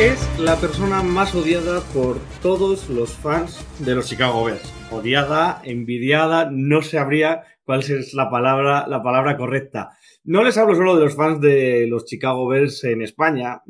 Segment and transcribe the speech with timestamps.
[0.00, 4.74] Es la persona más odiada por todos los fans de los Chicago Bears.
[4.90, 9.90] Odiada, envidiada, no sabría cuál es la palabra, la palabra correcta.
[10.24, 13.62] No les hablo solo de los fans de los Chicago Bears en España,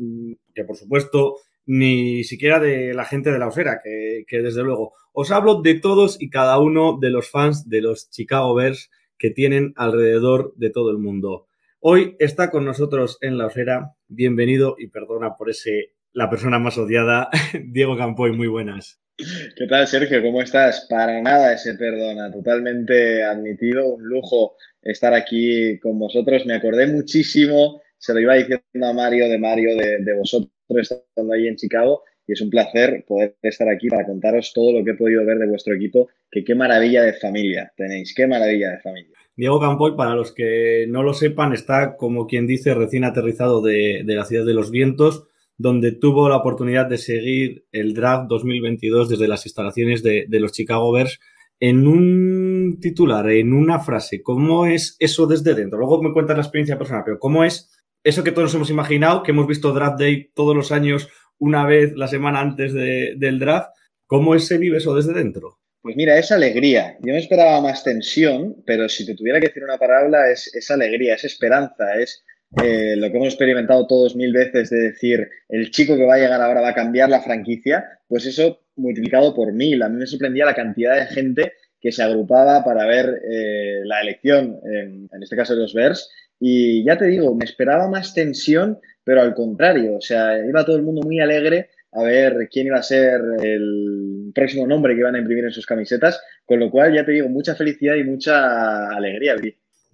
[0.55, 4.95] que por supuesto, ni siquiera de la gente de la Osera, que, que desde luego.
[5.13, 9.29] Os hablo de todos y cada uno de los fans de los Chicago Bears que
[9.29, 11.49] tienen alrededor de todo el mundo.
[11.81, 13.95] Hoy está con nosotros en la Osera.
[14.09, 17.29] Bienvenido y perdona por ese la persona más odiada,
[17.67, 19.01] Diego Campoy, muy buenas.
[19.17, 20.23] ¿Qué tal, Sergio?
[20.23, 20.87] ¿Cómo estás?
[20.89, 26.47] Para nada ese perdona, totalmente admitido, un lujo estar aquí con vosotros.
[26.47, 31.33] Me acordé muchísimo, se lo iba diciendo a Mario de Mario, de, de vosotros estando
[31.33, 34.93] ahí en Chicago, y es un placer poder estar aquí para contaros todo lo que
[34.93, 38.81] he podido ver de vuestro equipo, que qué maravilla de familia tenéis, qué maravilla de
[38.81, 39.17] familia.
[39.37, 44.03] Diego Campoy, para los que no lo sepan, está, como quien dice, recién aterrizado de,
[44.05, 49.09] de la ciudad de los vientos, donde tuvo la oportunidad de seguir el draft 2022
[49.09, 51.21] desde las instalaciones de, los Chicago Bears
[51.61, 54.23] en un titular, en una frase.
[54.23, 55.79] ¿Cómo es eso desde dentro?
[55.79, 57.71] Luego me cuentas la experiencia personal, pero ¿cómo es
[58.03, 61.93] eso que todos hemos imaginado, que hemos visto Draft Day todos los años, una vez
[61.95, 63.69] la semana antes de, del draft?
[64.07, 65.61] ¿Cómo es se vive eso desde dentro?
[65.81, 66.97] Pues mira, es alegría.
[67.01, 70.71] Yo me esperaba más tensión, pero si te tuviera que decir una palabra, es, es
[70.71, 72.25] alegría, es esperanza, es
[72.63, 76.19] eh, lo que hemos experimentado todos mil veces de decir el chico que va a
[76.19, 79.83] llegar ahora va a cambiar la franquicia, pues eso multiplicado por mil.
[79.83, 84.01] A mí me sorprendía la cantidad de gente que se agrupaba para ver eh, la
[84.01, 86.11] elección, en, este caso de los Bears.
[86.41, 90.77] Y ya te digo, me esperaba más tensión, pero al contrario, o sea, iba todo
[90.77, 95.15] el mundo muy alegre a ver quién iba a ser el próximo nombre que iban
[95.15, 98.89] a imprimir en sus camisetas, con lo cual ya te digo, mucha felicidad y mucha
[98.89, 99.37] alegría.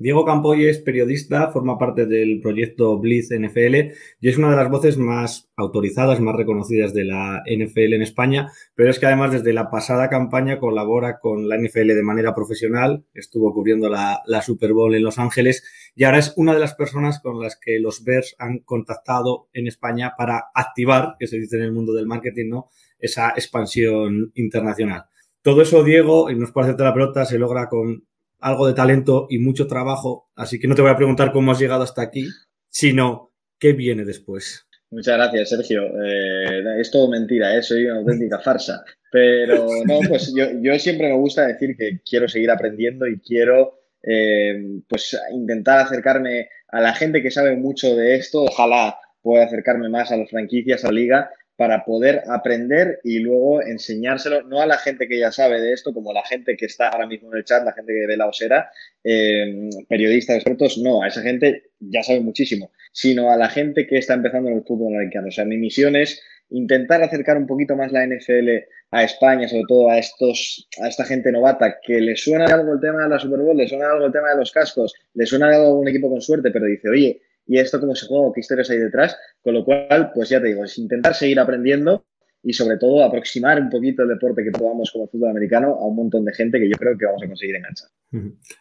[0.00, 4.71] Diego Campoy es periodista, forma parte del proyecto Blitz NFL y es una de las
[4.71, 9.53] voces más autorizadas, más reconocidas de la NFL en España, pero es que además desde
[9.53, 14.94] la pasada campaña colabora con la NFL de manera profesional, estuvo cubriendo la, Super Bowl
[14.94, 15.62] en Los Ángeles
[15.94, 19.66] y ahora es una de las personas con las que los Bears han contactado en
[19.66, 22.71] España para activar, que se dice en el mundo del marketing, ¿no?
[22.99, 25.05] esa expansión internacional.
[25.43, 28.05] Todo eso, Diego, y nos puede hacerte la pelota, se logra con
[28.41, 31.59] algo de talento y mucho trabajo, así que no te voy a preguntar cómo has
[31.59, 32.27] llegado hasta aquí,
[32.69, 34.67] sino qué viene después.
[34.91, 35.84] Muchas gracias, Sergio.
[36.05, 37.62] Eh, es todo mentira, ¿eh?
[37.62, 38.84] soy una auténtica farsa.
[39.11, 44.81] Pero no, pues yo, siempre me gusta decir que quiero seguir aprendiendo y quiero eh,
[44.89, 48.45] pues intentar acercarme a la gente que sabe mucho de esto.
[48.45, 53.60] Ojalá pueda acercarme más a las franquicias, a la liga, para poder aprender y luego
[53.60, 56.88] enseñárselo, no a la gente que ya sabe de esto, como la gente que está
[56.88, 58.71] ahora mismo en el chat, la gente que ve la osera,
[59.04, 63.98] eh, periodistas, expertos, no, a esa gente ya sabe muchísimo, sino a la gente que
[63.98, 65.28] está empezando en el fútbol americano.
[65.28, 68.48] O sea, mi misión es intentar acercar un poquito más la NFL
[68.92, 72.81] a España, sobre todo a estos, a esta gente novata, que le suena algo el
[72.81, 75.48] tema de la Super Bowl, le suena algo el tema de los cascos, le suena
[75.48, 78.71] algo un equipo con suerte, pero dice, oye, y esto cómo se juega, qué historias
[78.71, 79.17] hay detrás.
[79.43, 82.05] Con lo cual, pues ya te digo, es intentar seguir aprendiendo
[82.43, 85.97] y sobre todo aproximar un poquito el deporte que probamos como fútbol americano a un
[85.97, 87.89] montón de gente que yo creo que vamos a conseguir enganchar.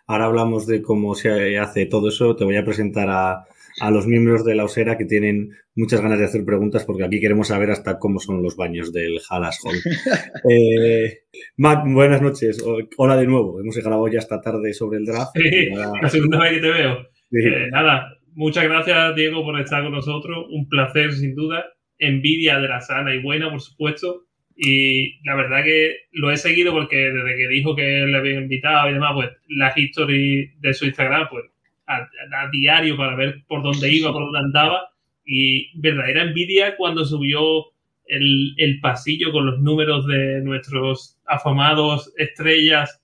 [0.07, 2.35] Ahora hablamos de cómo se hace todo eso.
[2.35, 3.45] Te voy a presentar a,
[3.79, 7.19] a los miembros de la Osera que tienen muchas ganas de hacer preguntas porque aquí
[7.19, 9.75] queremos saber hasta cómo son los baños del Halas Hall.
[10.49, 11.21] eh,
[11.57, 12.63] Mac, buenas noches.
[12.97, 13.59] Hola de nuevo.
[13.59, 15.31] Hemos grabado ya esta tarde sobre el draft.
[15.35, 15.69] Sí,
[16.01, 16.97] la segunda vez que te veo.
[17.31, 17.47] Sí.
[17.47, 20.47] Eh, nada, muchas gracias, Diego, por estar con nosotros.
[20.49, 21.65] Un placer, sin duda.
[21.97, 24.23] Envidia de la sana y buena, por supuesto.
[24.55, 28.89] Y la verdad que lo he seguido porque desde que dijo que le había invitado
[28.89, 31.45] y demás, pues la history de su Instagram, pues
[31.87, 32.07] a,
[32.51, 34.89] diario para ver por dónde iba, por dónde andaba.
[35.25, 37.65] Y verdadera envidia cuando subió
[38.05, 43.01] el, el pasillo con los números de nuestros afamados estrellas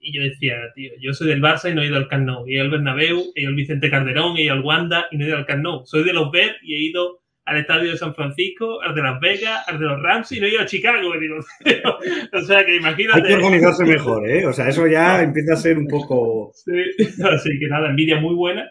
[0.00, 2.46] y yo decía, tío, yo soy del Barça y no he ido al Camp Nou.
[2.46, 5.24] He ido al Bernabéu, he ido al Vicente Calderón, he ido al Wanda y no
[5.24, 5.84] he ido al Camp Nou.
[5.84, 9.18] Soy de los Bears y he ido al estadio de San Francisco, al de Las
[9.20, 11.18] Vegas, al de los Rams y no he ido a Chicago.
[11.18, 11.36] Digo,
[12.32, 13.20] o sea, que imagínate.
[13.20, 14.46] Hay que organizarse mejor, ¿eh?
[14.46, 16.52] O sea, eso ya empieza a ser un poco.
[16.54, 16.72] Sí,
[17.24, 18.70] así que nada, envidia muy buena.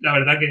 [0.00, 0.46] La verdad que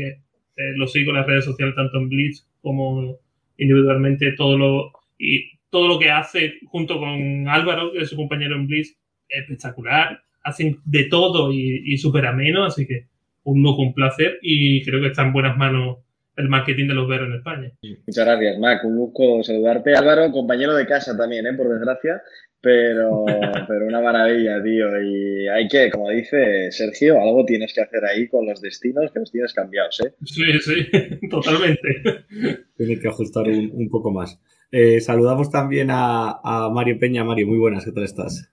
[0.55, 3.17] eh, lo sigo en las redes sociales, tanto en Blitz como
[3.57, 8.55] individualmente, todo lo, y todo lo que hace junto con Álvaro, que es su compañero
[8.55, 8.97] en Blitz,
[9.29, 10.21] espectacular.
[10.43, 13.07] Hacen de todo y, y súper ameno, así que
[13.43, 15.97] un lujo, un placer y creo que está en buenas manos
[16.35, 17.71] el marketing de los veros en España.
[18.07, 18.83] Muchas gracias, Mac.
[18.83, 19.95] Un gusto saludarte.
[19.95, 21.53] Álvaro, compañero de casa también, ¿eh?
[21.53, 22.21] por desgracia,
[22.59, 23.25] pero,
[23.67, 24.87] pero una maravilla, tío.
[25.01, 29.19] Y hay que, como dice Sergio, algo tienes que hacer ahí con los destinos que
[29.19, 30.01] los tienes cambiados.
[30.01, 30.13] ¿eh?
[30.25, 32.25] Sí, sí, totalmente.
[32.75, 34.39] Tienes que ajustar un, un poco más.
[34.71, 37.23] Eh, saludamos también a, a, Mario Peña.
[37.23, 38.49] Mario, muy buenas, ¿qué tal estás?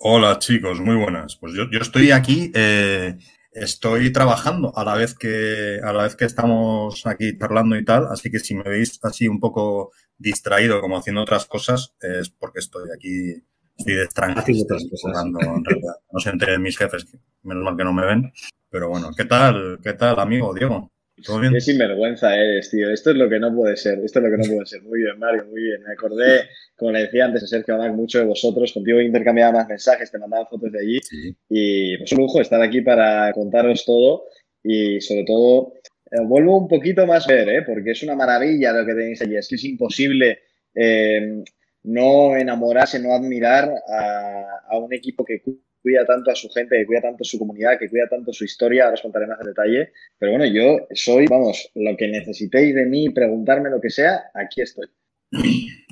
[0.00, 1.34] Hola chicos, muy buenas.
[1.34, 3.18] Pues yo, yo estoy aquí eh,
[3.50, 8.06] estoy trabajando a la vez que a la vez que estamos aquí charlando y tal,
[8.06, 12.60] así que si me veis así un poco distraído como haciendo otras cosas es porque
[12.60, 13.42] estoy aquí
[13.76, 15.94] estoy de extranjero jugando, en realidad.
[16.12, 17.04] no se enteren mis jefes,
[17.42, 18.32] menos mal que no me ven,
[18.70, 19.80] pero bueno, ¿qué tal?
[19.82, 20.92] ¿Qué tal, amigo Diego?
[21.24, 21.52] ¿Todo bien?
[21.52, 22.90] Qué sinvergüenza eres, tío.
[22.90, 23.98] Esto es lo que no puede ser.
[24.00, 24.82] Esto es lo que no puede ser.
[24.82, 25.82] Muy bien, Mario, muy bien.
[25.82, 28.72] Me acordé, como le decía antes a Sergio Amac, mucho de vosotros.
[28.72, 31.00] Contigo intercambiaba más mensajes, te mandaba fotos de allí.
[31.02, 31.36] Sí.
[31.48, 34.24] Y pues un lujo estar aquí para contaros todo.
[34.62, 35.74] Y sobre todo,
[36.10, 37.62] eh, vuelvo un poquito más a ver, ¿eh?
[37.62, 39.36] porque es una maravilla lo que tenéis allí.
[39.36, 40.40] Es que es imposible
[40.74, 41.42] eh,
[41.84, 45.42] no enamorarse, no admirar a, a un equipo que
[45.88, 48.84] cuida tanto a su gente, que cuida tanto su comunidad, que cuida tanto su historia,
[48.84, 49.92] ahora os contaré más en detalle.
[50.18, 54.60] Pero bueno, yo soy, vamos, lo que necesitéis de mí, preguntarme lo que sea, aquí
[54.60, 54.86] estoy.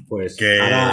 [0.07, 0.93] Pues que ahora...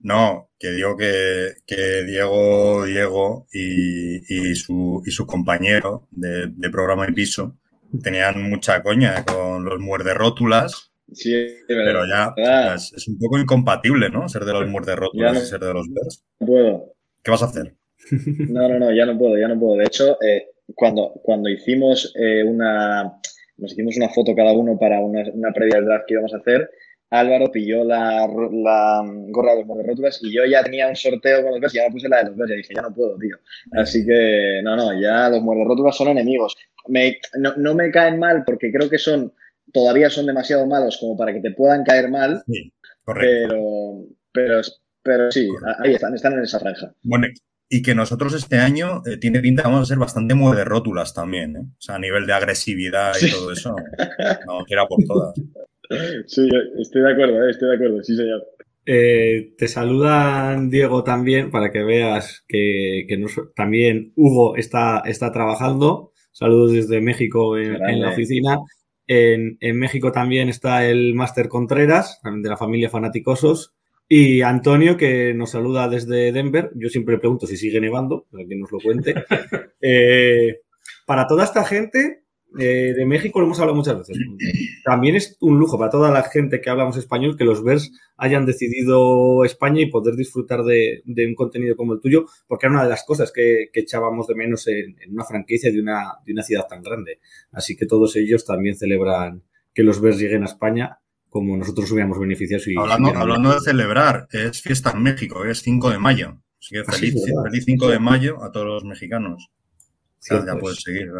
[0.00, 6.70] no, que digo que, que Diego, Diego y, y, su, y su compañero de, de
[6.70, 7.56] programa y piso
[8.02, 10.92] tenían mucha coña con los muerderótulas.
[11.12, 11.32] Sí,
[11.66, 12.34] pero ya
[12.74, 14.28] es, es, un poco incompatible, ¿no?
[14.28, 16.24] Ser de los muerderótulas no, y ser de los Bears.
[16.40, 16.96] No puedo.
[17.22, 17.74] ¿Qué vas a hacer?
[18.48, 19.76] No, no, no, ya no puedo, ya no puedo.
[19.76, 23.20] De hecho, eh, cuando, cuando hicimos eh, una,
[23.56, 26.38] nos hicimos una foto cada uno para una, una, previa del draft que íbamos a
[26.38, 26.70] hacer,
[27.10, 31.52] Álvaro pilló la, la gorra de los rótulas y yo ya tenía un sorteo con
[31.52, 33.16] los Bears y ya me puse la de los Bears y dije, ya no puedo,
[33.18, 33.36] tío.
[33.72, 36.56] Así que, no, no, ya los rótulas son enemigos.
[36.88, 39.32] Me, no, no, me caen mal porque creo que son,
[39.72, 42.42] todavía son demasiado malos como para que te puedan caer mal.
[42.46, 42.72] Sí,
[43.04, 43.48] correcto.
[43.48, 44.60] Pero, pero,
[45.02, 45.82] pero sí, correcto.
[45.84, 46.92] ahí están, están en esa franja.
[47.04, 47.28] Bueno,
[47.68, 51.56] y que nosotros este año eh, tiene pinta vamos a ser bastante mueve rótulas también,
[51.56, 51.60] ¿eh?
[51.60, 53.30] O sea, a nivel de agresividad y sí.
[53.30, 53.74] todo eso,
[54.46, 55.34] no, que era por todas.
[56.26, 56.48] Sí,
[56.80, 57.50] estoy de acuerdo, ¿eh?
[57.50, 58.42] estoy de acuerdo, sí, señor.
[58.88, 65.32] Eh, te saludan Diego también para que veas que, que nos, también Hugo está, está
[65.32, 66.12] trabajando.
[66.30, 68.58] Saludos desde México en, en la oficina.
[69.08, 73.75] En, en, México también está el Máster Contreras, de la familia Fanaticosos.
[74.08, 76.70] Y Antonio, que nos saluda desde Denver.
[76.74, 79.14] Yo siempre pregunto si sigue nevando, para que nos lo cuente.
[79.80, 80.60] eh,
[81.06, 82.22] para toda esta gente
[82.58, 84.16] eh, de México, lo hemos hablado muchas veces.
[84.84, 88.46] También es un lujo para toda la gente que hablamos español que los Bears hayan
[88.46, 92.84] decidido España y poder disfrutar de, de, un contenido como el tuyo, porque era una
[92.84, 96.32] de las cosas que, que echábamos de menos en, en, una franquicia de una, de
[96.32, 97.18] una ciudad tan grande.
[97.50, 99.42] Así que todos ellos también celebran
[99.74, 101.00] que los Bears lleguen a España
[101.36, 102.66] como nosotros hubiéramos beneficios.
[102.66, 106.40] Y hablando, hablando de celebrar, es fiesta en México, es 5 de mayo.
[106.58, 109.50] Así que feliz, Así feliz 5 de mayo a todos los mexicanos.
[110.30, 111.12] Ya, ya puedes seguir.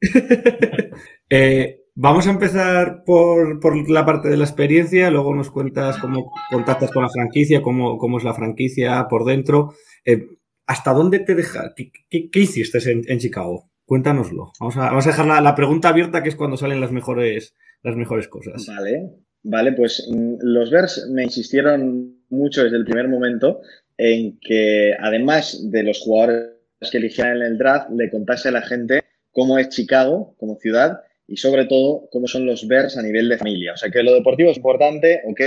[1.30, 6.32] eh, vamos a empezar por, por, la parte de la experiencia, luego nos cuentas cómo
[6.50, 9.74] contactas con la franquicia, cómo, cómo es la franquicia por dentro.
[10.04, 10.26] Eh,
[10.66, 11.72] ¿Hasta dónde te deja?
[11.76, 13.70] ¿Qué, qué, qué hiciste en, en, Chicago?
[13.84, 14.50] Cuéntanoslo.
[14.58, 17.54] Vamos a, vamos a dejar la, la, pregunta abierta, que es cuando salen las mejores,
[17.84, 18.66] las mejores cosas.
[18.66, 19.22] Vale.
[19.42, 23.60] Vale, pues mm, los Bears me insistieron mucho desde el primer momento
[23.96, 26.50] en que además de los jugadores
[26.90, 31.00] que eligieran en el draft, le contase a la gente cómo es Chicago como ciudad
[31.26, 33.74] y sobre todo cómo son los Bears a nivel de familia.
[33.74, 35.40] O sea que lo deportivo es importante, ok,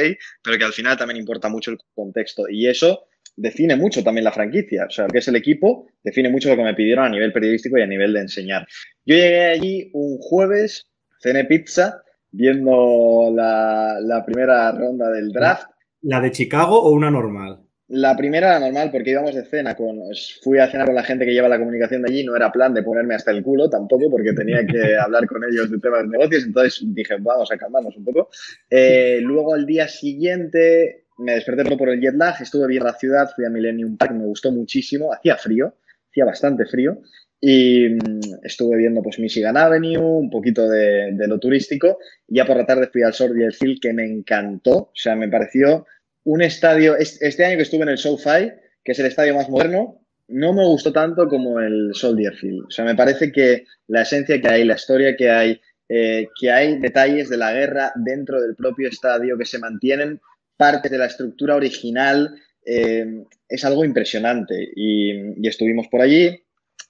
[0.44, 4.32] pero que al final también importa mucho el contexto y eso define mucho también la
[4.32, 4.86] franquicia.
[4.86, 7.78] O sea, que es el equipo define mucho lo que me pidieron a nivel periodístico
[7.78, 8.68] y a nivel de enseñar.
[9.06, 10.88] Yo llegué allí un jueves,
[11.22, 12.02] cené pizza
[12.36, 15.70] viendo la, la, primera ronda del draft.
[16.02, 17.62] ¿La de Chicago o una normal?
[17.88, 20.00] La primera era normal porque íbamos de cena con.
[20.44, 22.24] Fui a cenar con la gente que lleva la comunicación de allí.
[22.24, 25.70] No era plan de ponerme hasta el culo tampoco, porque tenía que hablar con ellos
[25.70, 26.46] de temas de negocios.
[26.46, 28.30] Entonces dije, vamos a calmarnos un poco.
[28.70, 32.36] Eh, luego al día siguiente me desperté por el jet lag.
[32.42, 35.14] Estuve bien la ciudad, fui a Millennium Park, me gustó muchísimo.
[35.14, 35.76] Hacía frío,
[36.10, 36.98] hacía bastante frío
[37.42, 42.00] y mm, estuve viendo pues Michigan Avenue, un poquito de, lo turístico.
[42.28, 44.76] Ya por la tarde fui al Soldier Field que me encantó.
[44.76, 45.86] O sea, me pareció
[46.24, 46.96] un estadio.
[46.98, 48.52] Este año que estuve en el SoFi,
[48.84, 52.66] que es el estadio más moderno, no me gustó tanto como el Soldier Field.
[52.68, 56.52] O sea, me parece que la esencia que hay, la historia que hay, eh, que
[56.52, 60.20] hay detalles de la guerra dentro del propio estadio que se mantienen
[60.58, 62.36] parte de la estructura original.
[62.66, 64.68] Eh, es algo impresionante.
[64.76, 66.45] y estuvimos por allí,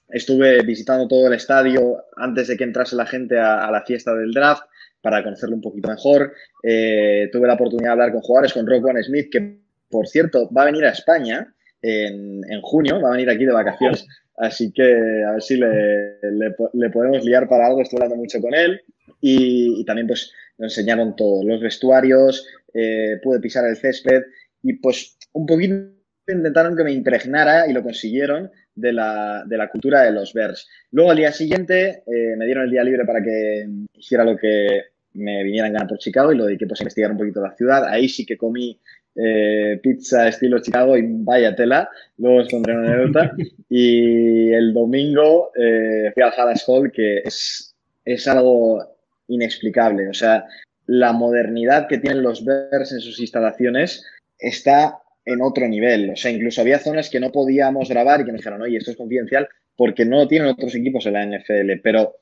[0.08, 4.32] Estuve visitando todo el estadio antes de que entrase la gente a, la fiesta del
[4.32, 4.62] draft
[5.00, 6.32] para conocerlo un poquito mejor.
[6.62, 9.58] Eh, tuve la oportunidad de hablar con jugadores, con Rock Smith, que
[9.90, 14.06] por cierto va a venir a España en, junio, va a venir aquí de vacaciones.
[14.36, 17.82] Así que a ver si le, podemos liar para algo.
[17.82, 18.80] Estuve hablando mucho con él
[19.20, 24.22] y, también pues nos enseñaron todos los vestuarios, eh, pude pisar el césped
[24.62, 25.74] y pues un poquito
[26.28, 30.68] intentaron que me impregnara y lo consiguieron de la, de la cultura de los Bears.
[30.92, 34.84] Luego al día siguiente eh, me dieron el día libre para que hiciera lo que
[35.14, 37.84] me vinieran ganar por Chicago y lo dediqué pues, a investigar un poquito la ciudad.
[37.86, 38.78] Ahí sí que comí
[39.14, 41.88] eh, pizza estilo Chicago y vaya tela.
[42.18, 43.32] Luego os pondré una anécdota.
[43.68, 46.32] Y el domingo eh, fui al
[46.66, 50.08] Hall, que es, es algo inexplicable.
[50.08, 50.44] O sea,
[50.86, 54.04] la modernidad que tienen los Bears en sus instalaciones
[54.38, 56.10] está en otro nivel.
[56.10, 58.92] O sea, incluso había zonas que no podíamos grabar y que nos dijeron, oye, esto
[58.92, 61.80] es confidencial porque no lo tienen otros equipos en la NFL.
[61.82, 62.20] Pero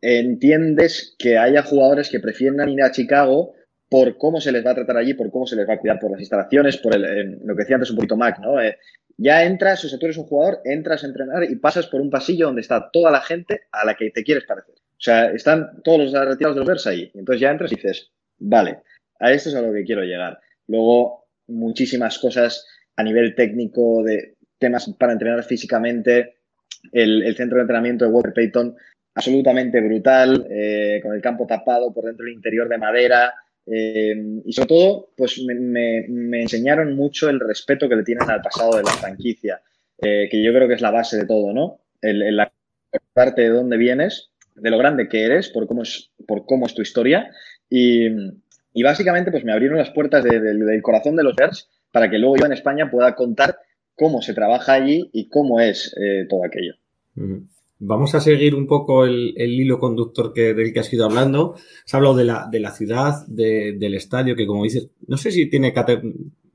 [0.00, 3.54] entiendes que haya jugadores que prefieren ir a Chicago
[3.90, 5.98] por cómo se les va a tratar allí, por cómo se les va a cuidar
[5.98, 8.60] por las instalaciones, por el, lo que decía antes un poquito Mac, ¿no?
[8.60, 8.78] Eh,
[9.16, 12.10] ya entras, o sea, tú eres un jugador, entras a entrenar y pasas por un
[12.10, 14.74] pasillo donde está toda la gente a la que te quieres parecer.
[14.76, 17.10] O sea, están todos los retirados de los Bears ahí.
[17.14, 18.82] Entonces ya entras y dices, vale,
[19.18, 20.38] a esto es a lo que quiero llegar.
[20.68, 21.17] Luego,
[21.48, 26.36] muchísimas cosas a nivel técnico de temas para entrenar físicamente.
[26.92, 28.76] El, centro de entrenamiento de Walter Payton,
[29.14, 33.34] absolutamente brutal, eh, con el campo tapado por dentro del interior de madera.
[33.66, 34.14] Eh,
[34.44, 36.06] y sobre todo, pues me,
[36.40, 39.60] enseñaron mucho el respeto que le tienen al pasado de la franquicia,
[40.00, 41.80] eh, que yo creo que es la base de todo, ¿no?
[42.00, 42.52] El, la
[43.12, 46.74] parte de dónde vienes, de lo grande que eres, por cómo es, por cómo es
[46.74, 47.30] tu historia.
[47.68, 48.08] Y,
[48.72, 52.36] y básicamente pues me abrieron las puertas del corazón de los Bears para que luego
[52.36, 53.58] yo en España pueda contar
[53.94, 56.74] cómo se trabaja allí y cómo es eh, todo aquello.
[57.80, 61.54] Vamos a seguir un poco el, hilo conductor que, del que has ido hablando.
[61.84, 65.30] Se ha hablado de la, de la ciudad, del estadio, que como dices, no sé
[65.30, 65.72] si tiene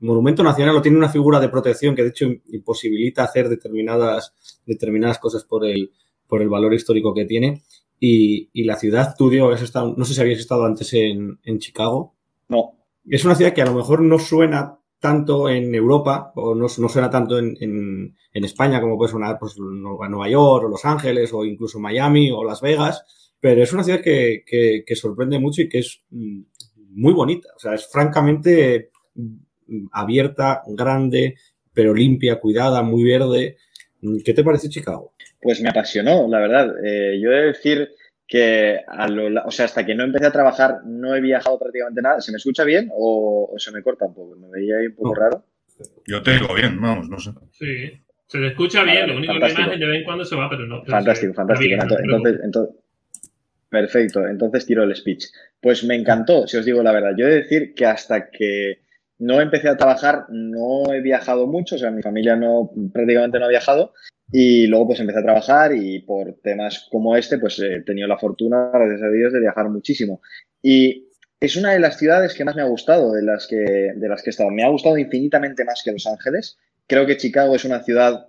[0.00, 4.34] monumento nacional o tiene una figura de protección que de hecho imposibilita hacer determinadas,
[4.66, 5.92] determinadas cosas por el,
[6.26, 7.62] por el valor histórico que tiene.
[8.06, 12.14] Y, la ciudad, tú, Diego, estado, no sé si habías estado antes en, Chicago.
[12.48, 12.76] No.
[13.08, 17.08] Es una ciudad que a lo mejor no suena tanto en Europa o no, suena
[17.08, 22.30] tanto en, España como puede sonar pues, Nueva York o Los Ángeles o incluso Miami
[22.30, 23.04] o Las Vegas,
[23.40, 26.40] pero es una ciudad que, sorprende mucho y que es mm,
[26.90, 27.48] muy bonita.
[27.56, 31.36] O sea, es francamente mm, abierta, grande,
[31.72, 33.56] pero limpia, cuidada, muy verde.
[34.22, 35.14] ¿Qué te parece Chicago?
[35.44, 36.74] Pues me apasionó, la verdad.
[36.82, 37.90] Eh, yo he de decir
[38.26, 39.06] que a
[39.44, 42.20] o sea, hasta que no empecé a trabajar no he viajado prácticamente nada.
[42.22, 44.36] ¿Se me escucha bien o, se me corta un poco?
[44.36, 45.44] ¿Me veía ahí un poco raro?
[46.06, 47.32] Yo te digo bien, vamos, no sé.
[47.52, 50.34] Sí, se te escucha bien, lo único que la imagen de vez en cuando se
[50.34, 50.82] va, pero no.
[50.86, 51.74] fantástico, fantástico.
[51.82, 52.76] entonces, entonces,
[53.68, 55.26] perfecto, entonces tiro el speech.
[55.60, 57.10] Pues me encantó, si os digo la verdad.
[57.18, 58.78] Yo he de decir que hasta que
[59.18, 63.44] no empecé a trabajar no he viajado mucho, o sea, mi familia no prácticamente no
[63.44, 63.92] ha viajado
[64.36, 68.18] y luego pues empecé a trabajar y por temas como este pues he tenido la
[68.18, 70.20] fortuna, gracias a Dios, de viajar muchísimo.
[70.60, 71.06] Y
[71.38, 74.22] es una de las ciudades que más me ha gustado de las que, de las
[74.22, 74.50] que he estado.
[74.50, 76.58] Me ha gustado infinitamente más que Los Ángeles.
[76.88, 78.26] Creo que Chicago es una ciudad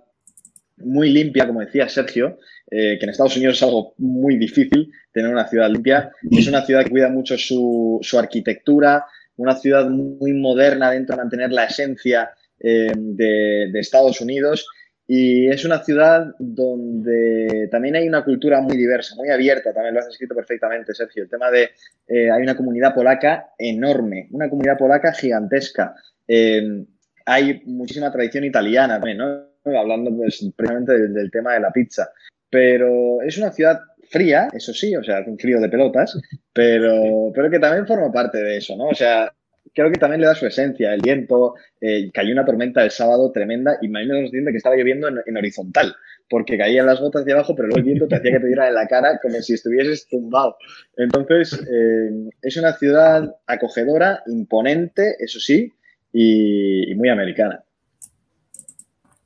[0.76, 2.38] muy limpia, como decía Sergio,
[2.70, 6.12] eh, que en Estados Unidos es algo muy difícil tener una ciudad limpia.
[6.30, 9.06] Es una ciudad que cuida mucho su, su arquitectura,
[9.38, 14.68] una ciudad muy moderna dentro de mantener la esencia eh, de, de Estados Unidos
[15.08, 20.00] y es una ciudad donde también hay una cultura muy diversa, muy abierta, también lo
[20.00, 21.22] has escrito perfectamente, Sergio.
[21.22, 21.70] El tema de,
[22.08, 25.94] eh, hay una comunidad polaca enorme, una comunidad polaca gigantesca.
[26.26, 26.84] Eh,
[27.24, 29.46] hay muchísima tradición italiana también, ¿no?
[29.78, 32.10] Hablando pues precisamente del, tema de la pizza.
[32.50, 36.18] Pero es una ciudad fría, eso sí, o sea, un frío de pelotas,
[36.52, 38.88] pero, pero que también forma parte de eso, ¿no?
[38.88, 39.32] O sea,
[39.74, 43.30] creo que también le da su esencia, el viento, eh, cayó una tormenta el sábado
[43.32, 45.94] tremenda y me que estaba lloviendo en, horizontal,
[46.28, 48.68] porque caían las gotas de abajo, pero luego el viento te hacía que te diera
[48.68, 50.56] en la cara como si estuvieses tumbado.
[50.96, 55.72] Entonces, eh, es una ciudad acogedora, imponente, eso sí,
[56.12, 57.62] y, muy americana.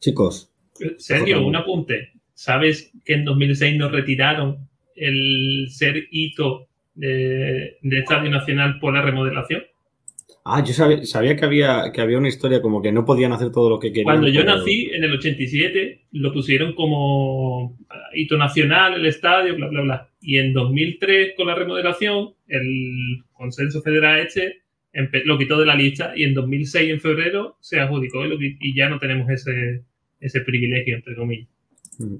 [0.01, 0.51] Chicos.
[0.99, 2.13] Sergio, un apunte.
[2.41, 4.67] ¿sabes que en 2006 nos retiraron
[4.97, 9.63] el ser hito de, de Estadio Nacional por la remodelación?
[10.45, 13.53] Ah, yo sabía, sabía, que, había, que había una historia como que no podían hacer
[13.53, 14.05] todo lo que querían.
[14.05, 17.77] Cuando yo nací, en el 87, lo pusieron como
[18.15, 20.11] hito nacional, el estadio, bla, bla, bla.
[20.21, 24.61] Y en 2003, con la remodelación, el Consenso Federal este
[25.25, 28.99] lo quitó de la lista y en 2006, en febrero, se adjudicó y ya no
[28.99, 29.85] tenemos ese,
[30.19, 31.49] ese privilegio, entre comillas.
[31.99, 32.17] Mm.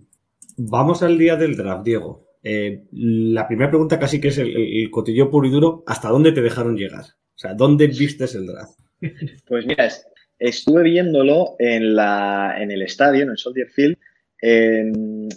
[0.59, 2.27] Vamos al día del draft, Diego.
[2.43, 5.83] Eh, la primera pregunta casi que es el, el cotillo puro y duro.
[5.87, 7.05] ¿Hasta dónde te dejaron llegar?
[7.41, 8.79] O sea, ¿dónde vistes el draft?
[9.47, 9.89] Pues mira,
[10.39, 13.97] estuve viéndolo en, la, en el estadio, en el Soldier Field,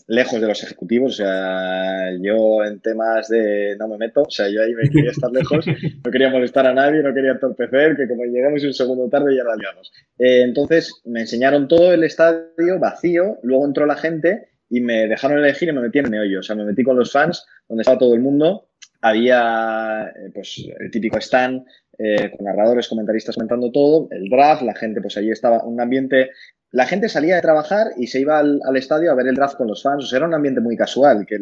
[0.08, 1.14] lejos de los ejecutivos.
[1.14, 5.12] O sea, yo en temas de no me meto, o sea, yo ahí me quería
[5.12, 5.66] estar lejos,
[6.04, 9.46] no quería molestar a nadie, no quería entorpecer, que como llegamos un segundo tarde ya
[9.46, 9.90] la liamos.
[10.20, 15.40] Eh, entonces me enseñaron todo el estadio vacío, luego entró la gente y me dejaron
[15.40, 16.42] elegir y me metí en meollo.
[16.42, 18.68] O sea, me metí con los fans, donde estaba todo el mundo.
[19.00, 21.64] Había eh, pues el típico stand
[21.98, 26.32] eh, con narradores, comentaristas comentando todo, el draft, la gente, pues allí estaba un ambiente,
[26.72, 29.68] la gente salía de trabajar y se iba al, estadio a ver el draft con
[29.68, 31.38] los fans, o sea, era un ambiente muy casual, que,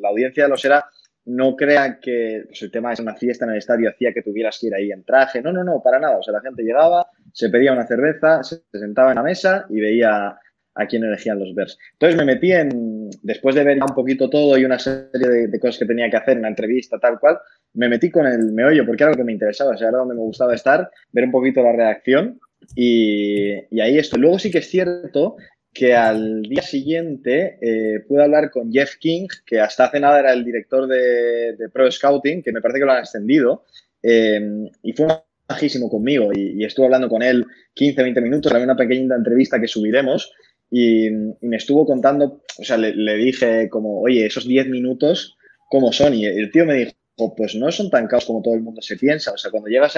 [0.00, 0.86] la audiencia de los era
[1.26, 4.58] no crea que pues, el tema de una fiesta en el estadio hacía que tuvieras
[4.60, 7.06] que ir ahí en traje, no, no, no, para nada, o sea, la gente llegaba,
[7.32, 10.38] se pedía una cerveza, se sentaba en la mesa y veía
[10.74, 11.78] a quién elegían los Bears.
[11.92, 15.78] Entonces me metí en, después de ver un poquito todo y una serie de, cosas
[15.78, 17.38] que tenía que hacer en la entrevista, tal cual,
[17.74, 20.14] me metí con el meollo porque era lo que me interesaba, o sea, era donde
[20.14, 22.40] me gustaba estar, ver un poquito la reacción
[22.74, 24.16] y, ahí esto.
[24.16, 25.36] Luego sí que es cierto
[25.72, 30.32] que al día siguiente eh, pude hablar con Jeff King, que hasta hace nada era
[30.32, 33.64] el director de, Pro Scouting, que me parece que lo han extendido,
[34.02, 34.40] eh,
[34.82, 35.08] y fue
[35.48, 39.60] bajísimo conmigo y, y, estuve hablando con él 15, 20 minutos, había una pequeña entrevista
[39.60, 40.32] que subiremos
[40.70, 41.08] y,
[41.40, 45.36] me estuvo contando, o sea, le, dije como, oye, esos 10 minutos,
[45.70, 46.14] ¿cómo son?
[46.14, 48.96] Y el tío me dijo, pues no son tan caos como todo el mundo se
[48.96, 49.32] piensa.
[49.32, 49.96] O sea, cuando llegas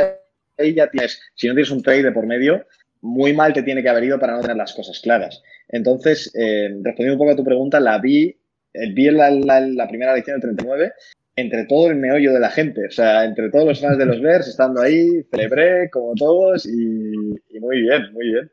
[0.58, 2.66] ahí ya tienes, si no tienes un trade de por medio,
[3.00, 5.42] muy mal te tiene que haber ido para no tener las cosas claras.
[5.68, 8.36] Entonces, eh, respondiendo un poco a tu pregunta, la vi,
[8.72, 10.92] eh, vi la, la, primera edición del 39
[11.38, 14.22] entre todo el meollo de la gente, o sea, entre todos los fans de los
[14.22, 16.70] Bears, estando ahí, celebré como todos y
[17.60, 18.50] muy bien, muy bien.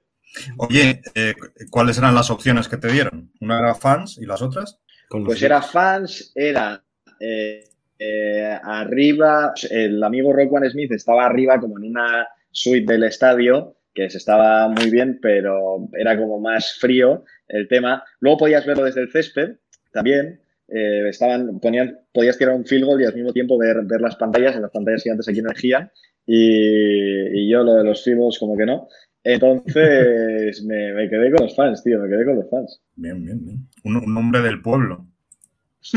[0.57, 1.33] Oye, eh,
[1.69, 3.31] ¿cuáles eran las opciones que te dieron?
[3.39, 4.79] ¿Una era fans y las otras?
[5.09, 6.83] Pues era fans, era
[7.19, 7.63] eh,
[8.03, 14.09] eh, arriba, el amigo One Smith estaba arriba como en una suite del estadio, que
[14.09, 18.03] se estaba muy bien, pero era como más frío el tema.
[18.19, 19.57] Luego podías verlo desde el césped
[19.91, 20.39] también.
[20.67, 24.63] estaban, ponían, podías tirar un field goal y al mismo tiempo ver, las pantallas, en
[24.63, 25.91] las pantallas gigantes aquí energía.
[26.25, 28.87] Y, y yo lo de los field como que no.
[29.23, 32.81] Entonces me, quedé con los fans, tío, me quedé con los fans.
[32.95, 33.67] Bien, bien, bien.
[33.83, 35.07] Un, hombre del pueblo.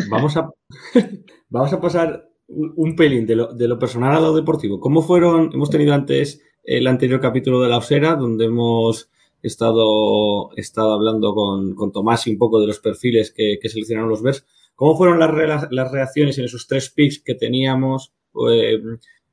[0.09, 0.51] Vamos a,
[1.49, 4.81] vamos a pasar un pelín de lo, personal a lo deportivo.
[4.81, 5.51] ¿Cómo fueron?
[5.53, 9.11] Hemos tenido antes el anterior capítulo de la Osera, donde hemos
[9.43, 14.47] estado, estado hablando con, Tomás y un poco de los perfiles que, seleccionaron los Bears.
[14.75, 18.13] ¿Cómo fueron las, las reacciones en esos tres picks que teníamos?
[18.51, 18.79] Eh,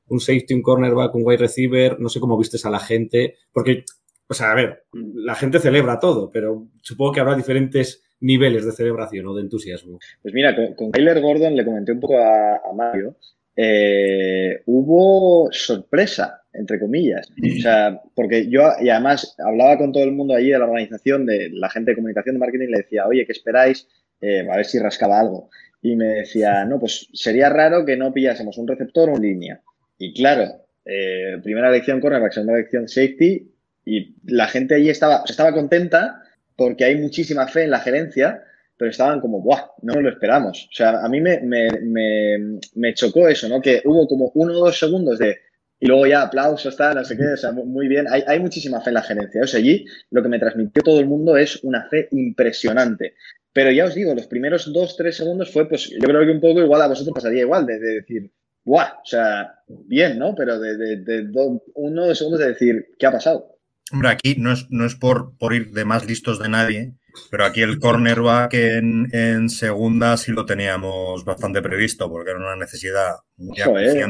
[0.06, 3.84] un safety, un cornerback, un wide receiver, no sé cómo vistes a la gente, porque,
[4.28, 8.72] o sea, a ver, la gente celebra todo, pero supongo que habrá diferentes niveles de
[8.72, 9.98] celebración o de entusiasmo.
[10.22, 13.16] Pues mira, con, Kyler Gordon le comenté un poco a, Mario,
[13.56, 17.28] eh, hubo sorpresa, entre comillas.
[17.30, 21.26] O sea, porque yo, y además hablaba con todo el mundo allí de la organización,
[21.26, 23.86] de la gente de comunicación de marketing, y le decía, oye, ¿qué esperáis?
[24.20, 25.50] Eh, a ver si rascaba algo.
[25.82, 29.60] Y me decía, no, pues sería raro que no pillásemos un receptor o un línea.
[29.98, 30.44] Y claro,
[30.84, 33.50] eh, primera elección cornerback, segunda elección safety,
[33.84, 36.22] y la gente allí estaba, estaba contenta
[36.56, 38.42] porque hay muchísima fe en la gerencia,
[38.76, 39.72] pero estaban como, ¡buah!
[39.82, 40.68] No lo esperamos.
[40.70, 43.60] O sea, a mí me, me, me, me chocó eso, ¿no?
[43.60, 45.38] Que hubo como uno o dos segundos de,
[45.80, 48.06] y luego ya aplausos, tal, no sé qué, o sea, muy bien.
[48.10, 49.42] Hay, hay muchísima fe en la gerencia.
[49.42, 53.14] O sea, allí lo que me transmitió todo el mundo es una fe impresionante.
[53.52, 56.40] Pero ya os digo, los primeros dos, tres segundos fue, pues, yo creo que un
[56.40, 58.32] poco igual a vosotros pasaría igual, de decir,
[58.64, 58.94] ¡buah!
[59.02, 60.34] O sea, bien, ¿no?
[60.34, 61.30] Pero de, de, de,
[61.74, 63.53] uno de segundos de decir, ¿qué ha pasado?
[63.92, 66.94] Hombre, aquí no es, no es por, por ir de más listos de nadie,
[67.30, 72.56] pero aquí el cornerback en, en segunda sí lo teníamos bastante previsto, porque era una
[72.56, 74.06] necesidad muy eh,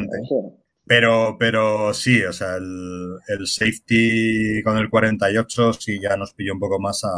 [0.86, 6.54] Pero, pero sí, o sea, el, el, safety con el 48 sí ya nos pilló
[6.54, 7.10] un poco más a...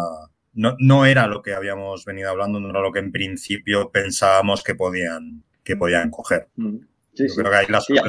[0.54, 4.62] No, no era lo que habíamos venido hablando, no era lo que en principio pensábamos
[4.62, 6.48] que podían, que podían coger.
[6.56, 6.78] Mm.
[7.12, 7.26] Sí,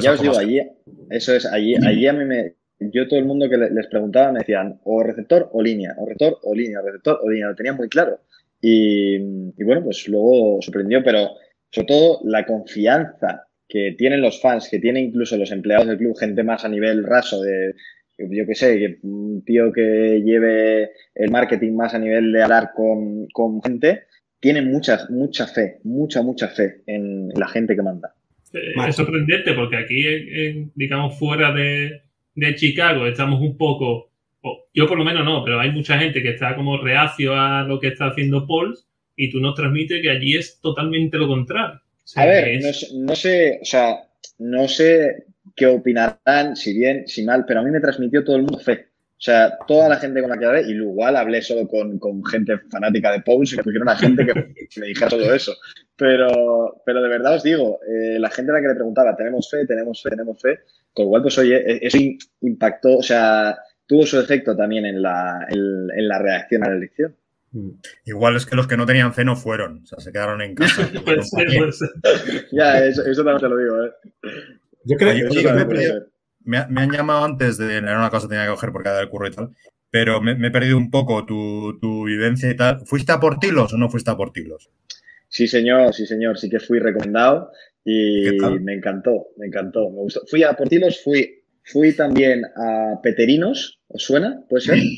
[0.02, 0.60] ya, os digo, allí,
[1.08, 4.40] eso es, allí, allí a mí me, yo todo el mundo que les preguntaba me
[4.40, 7.72] decían o receptor o línea, o receptor o línea, o receptor o línea, lo tenía
[7.72, 8.20] muy claro.
[8.60, 11.30] y, y bueno, pues luego sorprendió, pero
[11.70, 16.16] sobre todo la confianza que tienen los fans, que tienen incluso los empleados del club,
[16.18, 17.74] gente más a nivel raso de,
[18.18, 22.70] yo qué sé, que un tío que lleve el marketing más a nivel de hablar
[22.74, 24.04] con, con gente,
[24.40, 28.14] tiene mucha, mucha fe, mucha, mucha fe en la gente que manda.
[28.54, 32.00] Eh, es sorprendente porque aquí, en- digamos, fuera de,
[32.38, 34.10] de Chicago, estamos un poco,
[34.74, 37.78] yo por lo menos no, pero hay mucha gente que está como reacio a lo
[37.80, 38.76] que está haciendo Paul
[39.16, 41.80] y tú nos transmites que allí es totalmente lo contrario.
[42.04, 43.96] O sea, A ver, es- no, sé- no sé, o sea,
[44.38, 45.24] no sé
[45.56, 48.86] qué opinarán, si bien, si mal, pero a mí me transmitió todo el mundo fe.
[49.18, 52.24] O sea, toda la gente con la que hablé, y igual hablé solo con, con
[52.24, 54.32] gente fanática de Pose y me pusieron a gente que
[54.80, 55.56] me dijera todo eso.
[55.96, 59.50] Pero, pero de verdad os digo, eh, la gente a la que le preguntaba, tenemos
[59.50, 60.60] fe, tenemos fe, tenemos fe,
[60.98, 61.96] con lo cual, pues oye, e- eso
[62.40, 63.56] impactó, o sea,
[63.86, 65.60] tuvo su efecto también en la, en,
[65.94, 67.14] en la reacción a la elección.
[68.04, 70.54] Igual es que los que no tenían fe no fueron, o sea, se quedaron en
[70.56, 70.90] casa.
[72.52, 73.92] Ya, eso, eso también te lo digo, ¿eh?
[74.84, 76.02] Yo creo también me-.
[76.44, 78.98] Me, me han llamado antes de era una cosa que tenía que coger porque era
[78.98, 79.50] del curro y tal,
[79.90, 82.80] pero me, me he perdido un poco tu, tu vivencia y tal.
[82.86, 84.70] ¿Fuiste a Portilos o no fuiste a Portilos?
[85.28, 87.52] Sí, señor, sí, señor, sí que fui recomendado
[87.90, 88.60] y ¿Qué tal?
[88.60, 90.20] me encantó, me encantó, me gustó.
[90.26, 94.44] Fui a Portilos, fui, fui también a Peterinos, ¿os suena?
[94.48, 94.78] ¿Puede ser?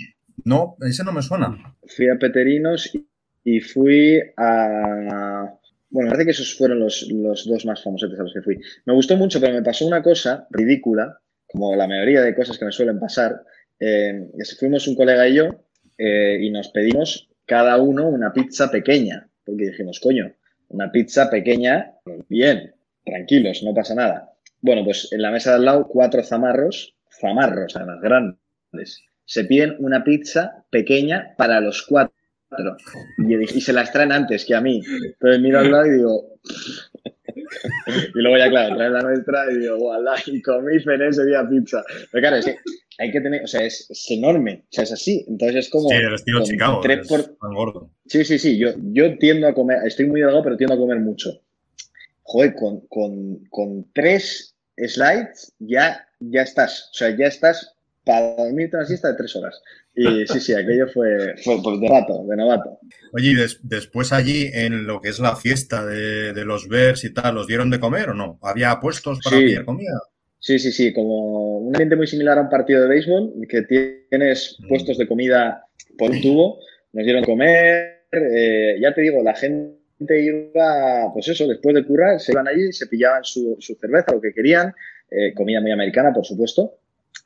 [0.42, 1.76] No, ese no me suena.
[1.86, 3.06] Fui a Peterinos y,
[3.44, 5.52] y fui a...
[5.90, 8.58] Bueno, parece que esos fueron los, los dos más famosos a los que fui.
[8.86, 12.64] Me gustó mucho, pero me pasó una cosa ridícula, como la mayoría de cosas que
[12.64, 13.42] me suelen pasar.
[13.78, 15.62] Eh, fuimos un colega y yo
[15.98, 20.32] eh, y nos pedimos cada uno una pizza pequeña, porque dijimos, coño,
[20.68, 21.92] una pizza pequeña,
[22.28, 22.72] bien,
[23.04, 24.32] tranquilos, no pasa nada.
[24.60, 29.76] Bueno, pues en la mesa de al lado, cuatro zamarros, zamarros además grandes, se piden
[29.78, 32.14] una pizza pequeña para los cuatro.
[33.18, 34.82] Y, yo dije- y se las traen antes que a mí.
[35.04, 36.24] Entonces miro al lado y digo.
[38.14, 41.46] y luego ya, claro, traen la nuestra y digo, voilà, y comí cené ese día
[41.48, 41.82] pizza.
[42.10, 42.56] Pero claro, es que
[42.98, 45.24] hay que tener, o sea, es, es enorme, o sea, es así.
[45.28, 45.88] Entonces es como.
[45.88, 46.80] Sí, el estilo Chicago.
[46.80, 47.90] tres es por- gordo.
[48.06, 50.98] Sí, sí, sí, yo, yo tiendo a comer, estoy muy delgado, pero tiendo a comer
[50.98, 51.30] mucho.
[52.32, 58.76] Joder, con, con, con tres slides ya, ya estás, o sea, ya estás para dormirte
[58.76, 59.60] una siesta de tres horas.
[59.96, 62.78] Y sí, sí, aquello fue, fue pues, de novato, de novato.
[63.12, 67.02] Oye, y des- después allí en lo que es la fiesta de, de los Bears
[67.02, 68.38] y tal, ¿los dieron de comer o no?
[68.42, 69.46] ¿Había puestos para Sí.
[69.46, 70.00] pillar comida?
[70.38, 74.56] Sí, sí, sí, como un ambiente muy similar a un partido de béisbol, que tienes
[74.60, 74.68] Mm.
[74.68, 75.64] puestos de comida
[75.98, 76.60] por un tubo,
[76.92, 82.20] nos dieron comer, eh, ya te digo, la gente iba, pues eso, después de currar,
[82.20, 84.74] se iban allí, se pillaban su, su cerveza, lo que querían,
[85.10, 86.78] eh, comida muy americana, por supuesto,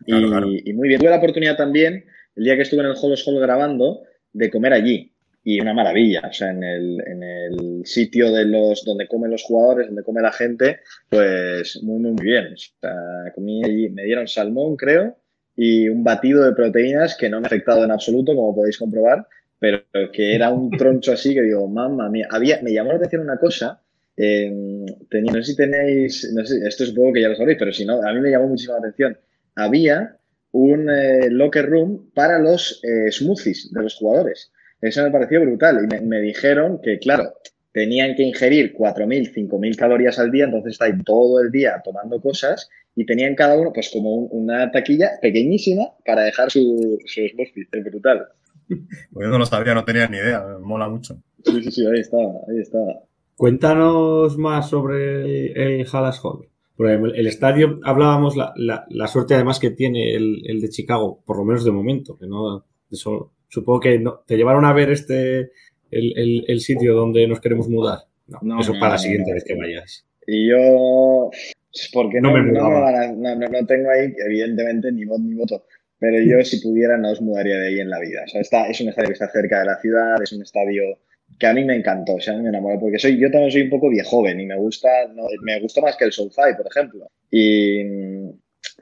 [0.07, 0.49] y, Claro, claro.
[0.51, 1.01] y muy bien.
[1.01, 2.05] Tuve la oportunidad también,
[2.37, 5.11] el día que estuve en el Halls Hall grabando, de comer allí.
[5.47, 9.43] Y una maravilla, o sea, en el, en el sitio de los donde comen los
[9.43, 12.55] jugadores, donde come la gente, pues muy, muy, muy bien.
[12.55, 15.19] O sea, comí allí, me dieron salmón, creo,
[15.55, 19.27] y un batido de proteínas que no me ha afectado en absoluto, como podéis comprobar,
[19.91, 22.27] pero que era un troncho así que digo, mamma mía.
[22.31, 23.81] Había, me llamó la atención una cosa,
[24.17, 24.53] eh,
[25.11, 27.85] tenía- no sé si tenéis, no sé, esto supongo que ya lo sabréis, pero si
[27.85, 29.19] no, a mí me llamó muchísima la atención.
[29.55, 30.17] Había
[30.53, 34.53] un eh, locker room para los eh, smoothies de los jugadores.
[34.81, 37.33] Eso me pareció brutal y me, dijeron que, claro,
[37.73, 42.21] tenían que ingerir 4.000, 5.000 calorías al día, entonces está ahí todo el día tomando
[42.21, 47.21] cosas y tenían cada uno pues como un- una taquilla pequeñísima para dejar su, su
[47.29, 47.67] smoothie.
[47.73, 48.29] Es brutal.
[48.69, 51.17] Pues yo no lo sabía, no tenía ni idea, me mola mucho.
[51.45, 53.01] Sí, sí, sí, ahí estaba, ahí estaba.
[53.37, 56.49] Cuéntanos más sobre el, Hallas Hall.
[56.79, 61.21] El, el estadio, hablábamos la, la- la suerte además que tiene el, el de Chicago,
[61.25, 64.91] por lo menos de momento, que no, eso, supongo que no, te llevaron a ver
[64.91, 65.51] este,
[65.91, 68.01] el, el- el sitio donde nos queremos mudar.
[68.27, 69.35] No, No, eso no, para la siguiente no.
[69.35, 70.05] vez que vayas.
[70.27, 71.31] Y yo,
[71.93, 75.65] porque No no, me no- no tengo ahí, evidentemente, ni voz ni voto.
[75.99, 78.23] Pero yo, si pudiera, no os mudaría de ahí en la vida.
[78.25, 80.83] O sea, está, es un estadio que está cerca de la ciudad, es un estadio
[81.39, 83.51] que a mí me encantó, o sea, a mí me enamoró, porque soy, yo también
[83.51, 86.67] soy un poco viejoven y me gusta, no, me gustó más que el SoFi, por
[86.67, 87.11] ejemplo.
[87.31, 87.81] Y,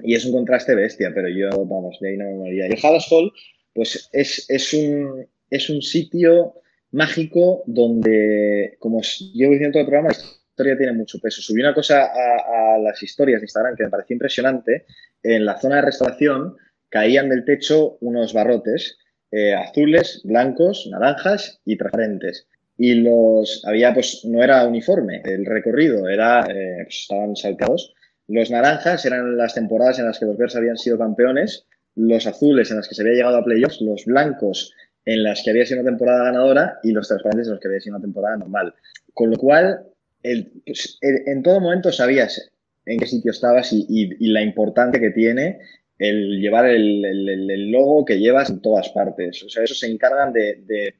[0.02, 2.66] y es un contraste bestia, pero yo, vamos, de ahí no me moriría.
[2.66, 3.32] Y el Hallas Hall,
[3.72, 6.54] pues es, es, un, es un sitio
[6.90, 9.00] mágico donde, como
[9.32, 11.40] llevo diciendo todo el programa, la historia tiene mucho peso.
[11.40, 14.84] Subí una cosa a, a las historias de Instagram que me pareció impresionante.
[15.22, 16.56] En la zona de restauración
[16.92, 18.98] caían del techo unos barrotes
[19.30, 22.46] eh, azules, blancos, naranjas y transparentes.
[22.76, 27.94] Y los había, pues, no era uniforme el recorrido, era, eh, pues, estaban salteados.
[28.28, 32.70] Los naranjas eran las temporadas en las que los Bears habían sido campeones, los azules
[32.70, 34.74] en las que se había llegado a playoffs, los blancos
[35.06, 37.80] en las que había sido una temporada ganadora y los transparentes en los que había
[37.80, 38.74] sido una temporada normal.
[39.14, 39.86] Con lo cual,
[40.22, 42.52] pues, en todo momento sabías
[42.86, 45.60] en qué sitio estabas y, la importancia que tiene
[46.02, 49.42] el llevar el, logo que llevas en todas partes.
[49.44, 50.94] O sea, eso se encargan de,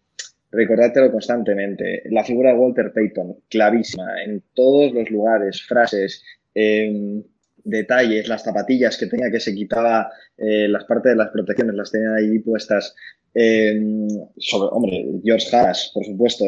[0.53, 2.03] recordártelo constantemente.
[2.11, 6.23] La figura de Walter Payton, clavísima, en todos los lugares, frases,
[6.55, 7.23] em,
[7.65, 11.91] detalles, las zapatillas que tenía que se quitaba, eh, las partes de las protecciones las
[11.91, 12.95] tenía ahí puestas.
[13.35, 16.45] Em, sobre, hombre, George Harris, por supuesto,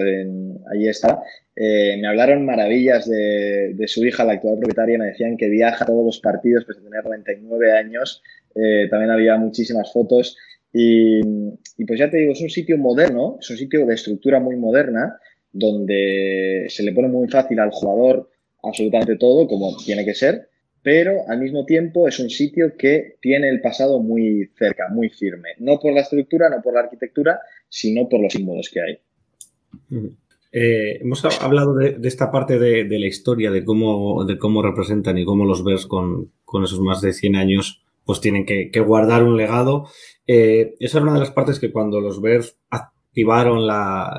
[0.70, 1.22] ahí está.
[1.56, 5.86] Eh, me hablaron maravillas de, su hija, la actual propietaria, me decían que viaja a
[5.86, 8.22] todos los partidos, pues de tener 99 años.
[8.54, 10.36] Eh, también había muchísimas fotos.
[10.72, 11.20] Y,
[11.86, 15.18] pues ya te digo, es un sitio moderno, es un sitio de estructura muy moderna,
[15.52, 18.30] donde se le pone muy fácil al jugador
[18.62, 20.48] absolutamente todo, como tiene que ser,
[20.82, 25.50] pero al mismo tiempo es un sitio que tiene el pasado muy cerca, muy firme.
[25.58, 28.98] No por la estructura, no por la arquitectura, sino por los símbolos que hay.
[30.52, 35.24] Eh, hemos hablado de, esta parte de, la historia, de cómo, de cómo representan y
[35.24, 36.30] cómo los Bears con,
[36.62, 39.86] esos más de 100 años pues tienen que, guardar un legado.
[40.26, 43.68] Eh, esa era una de las partes que cuando los Bears activaron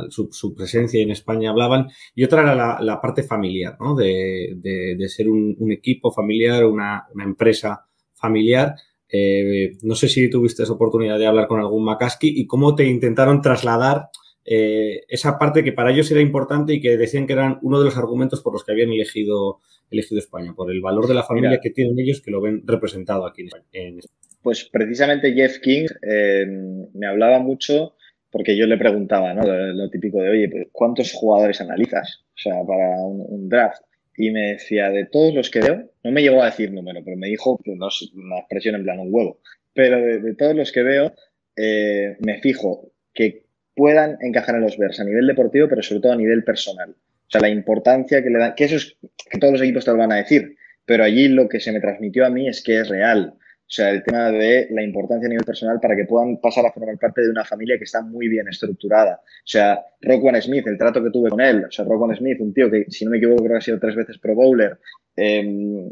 [0.09, 1.89] su, presencia en España hablaban.
[2.15, 3.95] Y otra era la, parte familiar, ¿no?
[3.95, 8.75] de, ser un, equipo familiar, una, empresa familiar.
[9.07, 12.85] Eh, no sé si tuviste esa oportunidad de hablar con algún Makaski y cómo te
[12.85, 14.09] intentaron trasladar
[14.45, 17.85] eh, esa parte que para ellos era importante y que decían que eran uno de
[17.85, 21.59] los argumentos por los que habían elegido, elegido España, por el valor de la familia
[21.59, 24.01] que tienen ellos que lo ven representado aquí en España.
[24.43, 26.45] Pues precisamente Jeff King eh,
[26.93, 27.95] me hablaba mucho
[28.29, 29.43] porque yo le preguntaba, ¿no?
[29.43, 32.25] Lo, típico de, oye, ¿cuántos jugadores analizas?
[32.35, 33.81] O sea, para un, draft.
[34.17, 37.17] Y me decía, de todos los que veo, no me llegó a decir número, pero
[37.17, 39.39] me dijo, no es una expresión en plan un huevo,
[39.73, 41.13] pero de, todos los que veo,
[41.55, 43.44] eh, me fijo que
[43.75, 46.89] puedan encajar en los Bears a nivel deportivo, pero sobre todo a nivel personal.
[46.91, 48.97] O sea, la importancia que le dan, que eso es
[49.29, 51.79] que todos los equipos te lo van a decir, pero allí lo que se me
[51.79, 53.33] transmitió a mí es que es real.
[53.67, 56.71] O sea, el tema de la importancia a nivel personal para que puedan pasar a
[56.71, 59.19] formar parte de una familia que está muy bien estructurada.
[59.23, 61.65] O sea, Rockwell Smith, el trato que tuve con él.
[61.65, 63.79] O sea, Rockwell Smith, un tío que, si no me equivoco, creo que ha sido
[63.79, 64.77] tres veces Pro Bowler.
[65.15, 65.89] Em,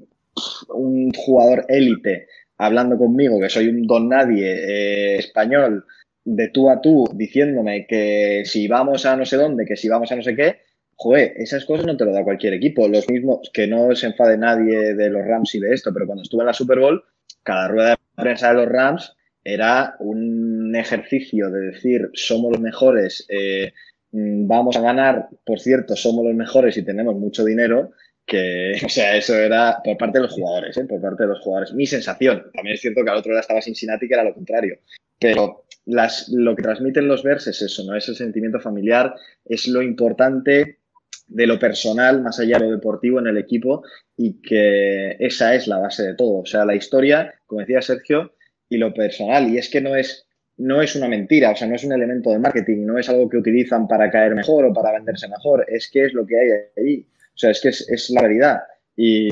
[0.70, 5.86] un jugador élite hablando conmigo, que soy un don nadie eh, español,
[6.26, 10.12] de tú a tú diciéndome que si vamos a no sé dónde, que si vamos
[10.12, 10.60] a no sé qué,
[10.96, 12.88] joder, esas cosas no te lo da cualquier equipo.
[12.88, 16.24] Los mismos, que no se enfade nadie de los Rams y de esto, pero cuando
[16.24, 17.04] estuve en la Super Bowl,
[17.44, 23.26] cada rueda de prensa de los Rams era un ejercicio de decir somos los mejores,
[23.30, 23.74] eh,
[24.12, 27.92] mm, vamos a ganar, por cierto, somos los mejores y tenemos mucho dinero,
[28.26, 30.86] que, o sea, eso era por parte de los jugadores, ¿eh?
[30.86, 31.74] por parte de los jugadores.
[31.74, 34.80] Mi sensación, también es cierto que al otro lado estaba Cincinnati, que era lo contrario,
[35.20, 37.96] pero lo que transmiten los verses es eso, ¿no?
[37.96, 39.16] Es el sentimiento familiar,
[39.46, 40.80] es lo importante
[41.28, 43.84] de lo personal más allá de lo deportivo en el equipo
[44.18, 46.40] y que esa es la base de todo.
[46.40, 48.34] O sea, la historia, como decía Sergio,
[48.70, 49.50] y lo personal.
[49.50, 50.26] Y es que no es,
[50.58, 53.30] no es una mentira, o sea, no es un elemento de marketing, no es algo
[53.30, 56.50] que utilizan para caer mejor o para venderse mejor, es que es lo que hay
[56.78, 57.08] ahí.
[57.36, 58.60] O sea, es que es, la realidad.
[58.96, 59.30] Y,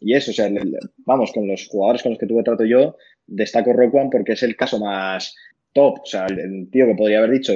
[0.00, 0.50] y, eso, o sea,
[0.98, 4.56] vamos, con los jugadores con los que tuve trato yo, destaco Roquan porque es el
[4.56, 5.34] caso más,
[5.72, 6.00] top.
[6.02, 7.52] O sea, el, tío que podría haber dicho,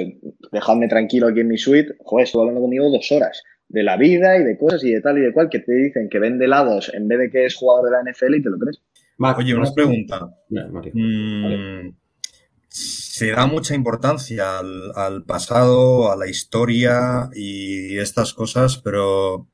[0.51, 4.37] dejadme tranquilo aquí en mi suite, joder, estuvo hablando conmigo dos horas de la vida
[4.37, 6.93] y de cosas y de tal y de cual que te dicen que vende helados
[6.93, 8.81] en vez de que es jugador de la NFL y te lo crees.
[9.37, 10.29] Oye, una pregunta.
[10.93, 11.89] Mm,
[12.67, 19.47] se da mucha importancia al, pasado, a la historia y estas cosas, pero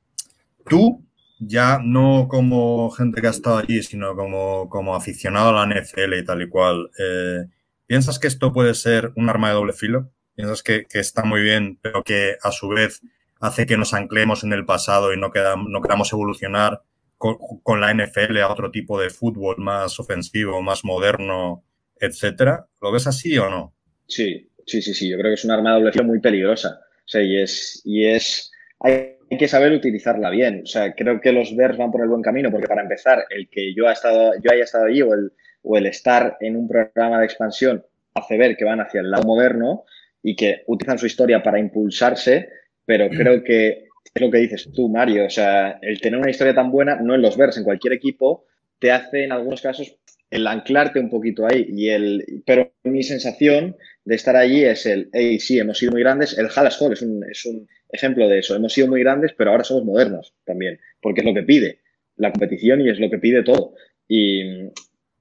[0.68, 1.06] tú,
[1.40, 6.14] ya no como gente que ha estado allí, sino como, como aficionado a la NFL
[6.16, 7.46] y tal y cual, eh,
[7.90, 10.12] ¿Piensas que esto puede ser un arma de doble filo?
[10.36, 13.02] ¿Piensas que, está muy bien, pero que a su vez
[13.40, 15.32] hace que nos anclemos en el pasado y no,
[15.68, 16.84] no queramos evolucionar
[17.18, 21.64] con, la NFL a otro tipo de fútbol más ofensivo, más moderno,
[22.00, 22.68] etcétera?
[22.80, 23.74] ¿Lo ves así o no?
[24.06, 25.10] Sí, sí, sí, sí.
[25.10, 26.82] Yo creo que es un arma de doble filo muy peligrosa.
[26.84, 30.62] O sea, y es, y es, hay que saber utilizarla bien.
[30.64, 33.50] O sea, creo que los Bears van por el buen camino, porque para empezar, el
[33.50, 36.68] que yo, ha estado, yo haya estado allí o el, o el estar en un
[36.68, 39.84] programa de expansión hace ver que van hacia el lado moderno
[40.22, 42.50] y que utilizan su historia para impulsarse,
[42.86, 46.54] pero creo que es lo que dices tú, Mario, o sea, el tener una historia
[46.54, 48.46] tan buena, no en los vers, en cualquier equipo,
[48.80, 49.96] te hace en algunos casos
[50.30, 51.66] el anclarte un poquito ahí.
[51.70, 56.02] Y el, pero mi sensación de estar allí es el, hey, sí, hemos sido muy
[56.02, 56.38] grandes.
[56.38, 58.56] El Hallas Hall es un, es un ejemplo de eso.
[58.56, 61.80] Hemos sido muy grandes, pero ahora somos modernos también, porque es lo que pide
[62.16, 63.74] la competición y es lo que pide todo.
[64.08, 64.70] Y,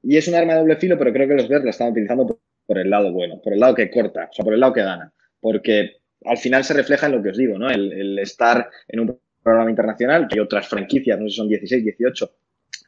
[0.03, 2.41] y es un arma de doble filo, pero creo que los Bears la están utilizando
[2.67, 4.83] por, el lado bueno, por el lado que corta, o sea, por el lado que
[4.83, 5.13] gana.
[5.41, 7.71] porque al final se refleja en lo que os digo, ¿no?
[7.71, 12.31] El, estar en un programa internacional, que hay otras franquicias, no sé son 16, 18,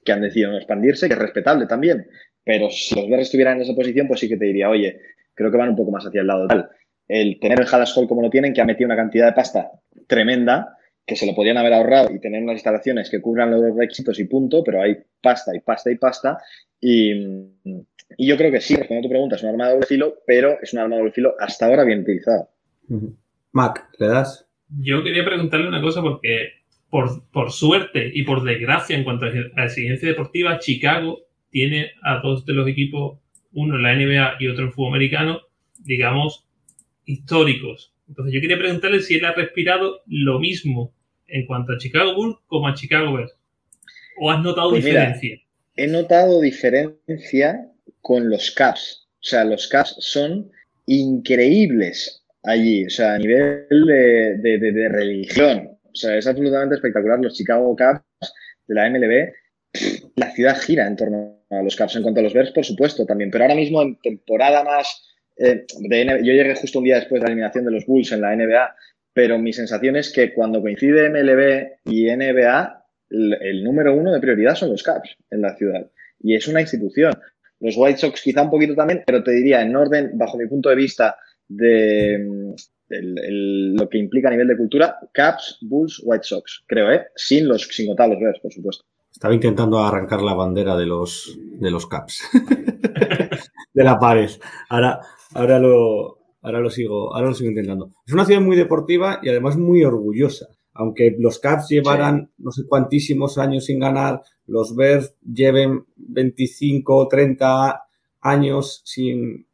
[0.04, 2.06] que han decidido expandirse, que es respetable también,
[2.44, 5.00] pero si los Bears estuvieran en esa posición, pues sí que te diría, oye,
[5.34, 6.68] creo que van un poco más hacia el lado tal.
[7.06, 9.70] El tener el Hall como lo tienen, que ha metido una cantidad de pasta
[10.06, 14.18] tremenda, que se lo podían haber ahorrado y tener unas instalaciones que cubran los requisitos
[14.20, 16.38] y punto, pero hay pasta y pasta y pasta.
[16.80, 17.46] Y,
[18.18, 20.58] yo creo que sí, respondiendo a tu pregunta, es un arma de doble filo, pero
[20.60, 22.48] es un arma de doble filo hasta ahora bien utilizada.
[23.52, 24.48] Mac, ¿le das?
[24.80, 26.48] Yo quería preguntarle una cosa porque,
[26.88, 32.20] por, por suerte y por desgracia, en cuanto a la exigencia deportiva, Chicago tiene a
[32.20, 33.18] dos de los equipos,
[33.52, 35.40] uno en la NBA y otro en fútbol americano,
[35.84, 36.46] digamos,
[37.04, 37.92] históricos.
[38.08, 40.92] Entonces yo quería preguntarle si él ha respirado lo mismo
[41.26, 43.36] en cuanto a Chicago Bulls como a Chicago Bears.
[44.20, 45.40] ¿O has notado pues diferencia?
[45.82, 47.66] He notado diferencia
[48.02, 49.08] con los Caps.
[49.14, 50.50] O sea, los Caps son
[50.84, 52.84] increíbles allí.
[52.84, 55.78] O sea, a nivel de, religión.
[55.84, 57.18] O sea, es absolutamente espectacular.
[57.20, 58.04] Los Chicago Caps
[58.66, 59.32] de la MLB,
[60.16, 61.96] la ciudad gira en torno a los Caps.
[61.96, 63.30] En cuanto a los Bears, por supuesto, también.
[63.30, 65.06] Pero ahora mismo en temporada más...
[65.38, 68.36] Eh, yo llegué justo un día después de la eliminación de los Bulls en la
[68.36, 68.74] NBA,
[69.14, 72.79] pero mi sensación es que cuando coincide MLB y NBA,
[73.10, 75.90] el, número uno de prioridad son los Caps en la ciudad.
[76.20, 77.12] Y es una institución.
[77.60, 80.68] Los White Sox quizá un poquito también, pero te diría, en orden, bajo mi punto
[80.70, 81.16] de vista,
[81.48, 82.54] de,
[82.88, 87.06] lo que implica a nivel de cultura, Caps, Bulls, White Sox, creo, ¿eh?
[87.16, 88.84] Sin, los, sin contar los Bears, por supuesto.
[89.12, 92.22] Estaba intentando arrancar la bandera de los, de los Caps.
[93.74, 94.30] de la pared.
[94.68, 95.00] Ahora,
[95.34, 97.92] ahora, lo, ahora, lo sigo, ahora lo sigo intentando.
[98.06, 100.48] Es una ciudad muy deportiva y además muy orgullosa
[100.80, 107.06] aunque los Caps llevaran no sé cuantísimos años sin ganar, los Bears lleven 25 o
[107.06, 107.82] 30
[108.22, 109.46] años sin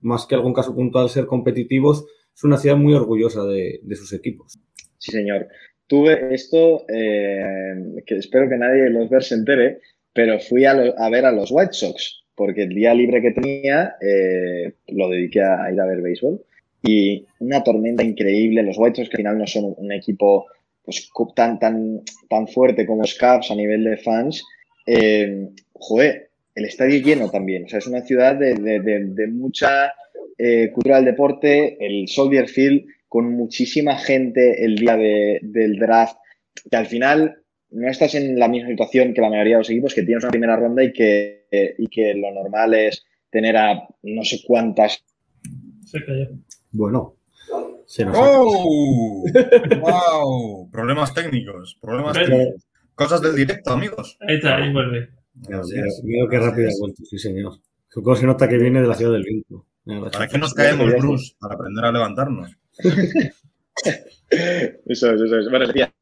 [0.00, 4.58] más que algún caso puntual ser competitivos, es una ciudad muy orgullosa de, sus equipos.
[4.98, 5.46] Sí, señor.
[5.86, 9.78] Tuve esto, eh, que espero que nadie de los Bears se entere,
[10.12, 14.74] pero fui a, ver a los White Sox, porque el día libre que tenía eh,
[14.88, 16.44] lo dediqué a ir a ver béisbol
[16.82, 18.64] y una tormenta increíble.
[18.64, 20.46] Los White Sox que al final no son un equipo
[20.84, 24.44] pues, tan, tan, tan fuerte como Caps a nivel de fans.
[24.86, 27.64] Eh, joder, el estadio lleno también.
[27.64, 29.92] O sea, es una ciudad de, de, mucha
[30.36, 31.76] eh, cultura del deporte.
[31.84, 36.16] El Soldier Field con muchísima gente el día del draft.
[36.70, 39.94] Que al final no estás en la misma situación que la mayoría de los equipos,
[39.94, 41.46] que tienes una primera ronda y que,
[41.78, 45.04] y que lo normal es tener a no sé cuántas.
[45.84, 46.28] Se cayó.
[46.70, 47.16] Bueno,
[47.86, 49.24] se nos ¡Oh!
[49.80, 50.70] ¡Wow!
[50.70, 52.66] Problemas técnicos, problemas técnicos.
[52.94, 54.16] Cosas del directo, amigos.
[54.20, 55.10] Ahí está, ahí vuelve.
[55.34, 55.60] Mira
[56.30, 57.54] qué rápido ha vuelto, sí, señor.
[57.88, 59.66] Supongo se nota que viene de la ciudad del viento.
[60.12, 61.34] ¿Para qué nos caemos, Bruce?
[61.38, 62.56] Para aprender a levantarnos.
[62.78, 65.50] eso es, eso es.
[65.50, 65.92] Bueno, decía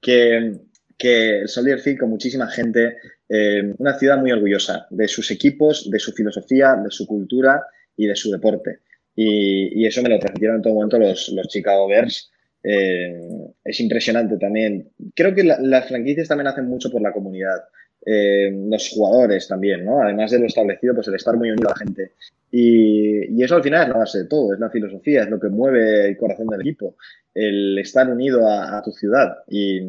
[0.00, 0.60] que,
[0.96, 2.96] que el Soldier Field con muchísima gente,
[3.28, 7.62] eh, una ciudad muy orgullosa de sus equipos, de su filosofía, de su cultura
[7.96, 8.80] y de su deporte.
[9.16, 12.30] Y, eso me lo transmitieron en todo momento los, los Chicago Bears.
[12.62, 13.20] Eh,
[13.62, 14.88] es impresionante también.
[15.14, 17.62] Creo que las franquicias también hacen mucho por la comunidad.
[18.06, 20.02] Eh, los jugadores también, ¿no?
[20.02, 22.12] Además de lo establecido, pues el estar muy unido a la gente.
[22.50, 25.48] Y, eso al final es la base de todo, es la filosofía, es lo que
[25.48, 26.96] mueve el corazón del equipo,
[27.34, 29.38] el estar unido a, tu ciudad.
[29.48, 29.80] Y,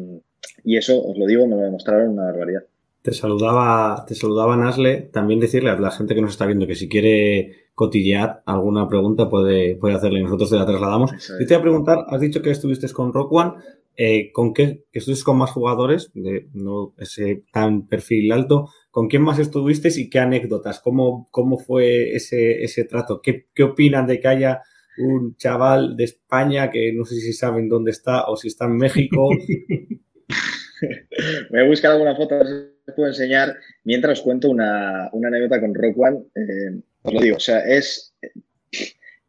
[0.64, 2.64] y, eso, os lo digo, me lo demostraron una barbaridad.
[3.02, 5.08] Te saludaba, te saludaba Nasle.
[5.12, 9.28] También decirle a la gente que nos está viendo que si quiere cotillear alguna pregunta
[9.28, 11.12] puede, puede hacerle y nosotros te la trasladamos.
[11.12, 13.52] Yo te voy a preguntar, has dicho que estuviste con Rock One,
[13.98, 14.84] eh, ¿con qué?
[14.90, 18.70] Que estuviste con más jugadores, de no ese tan perfil alto.
[18.90, 20.80] ¿Con quién más estuviste y qué anécdotas?
[20.80, 23.20] ¿Cómo, cómo fue ese, ese trato?
[23.20, 24.62] ¿Qué, ¿Qué opinan de que haya
[24.98, 28.78] un chaval de España que no sé si saben dónde está o si está en
[28.78, 29.28] México?
[31.50, 35.74] Voy a buscar alguna foto, os puedo enseñar mientras os cuento una, una anécdota con
[35.74, 36.24] Rock One.
[36.34, 36.80] Eh,
[37.12, 38.14] lo digo, o sea, es,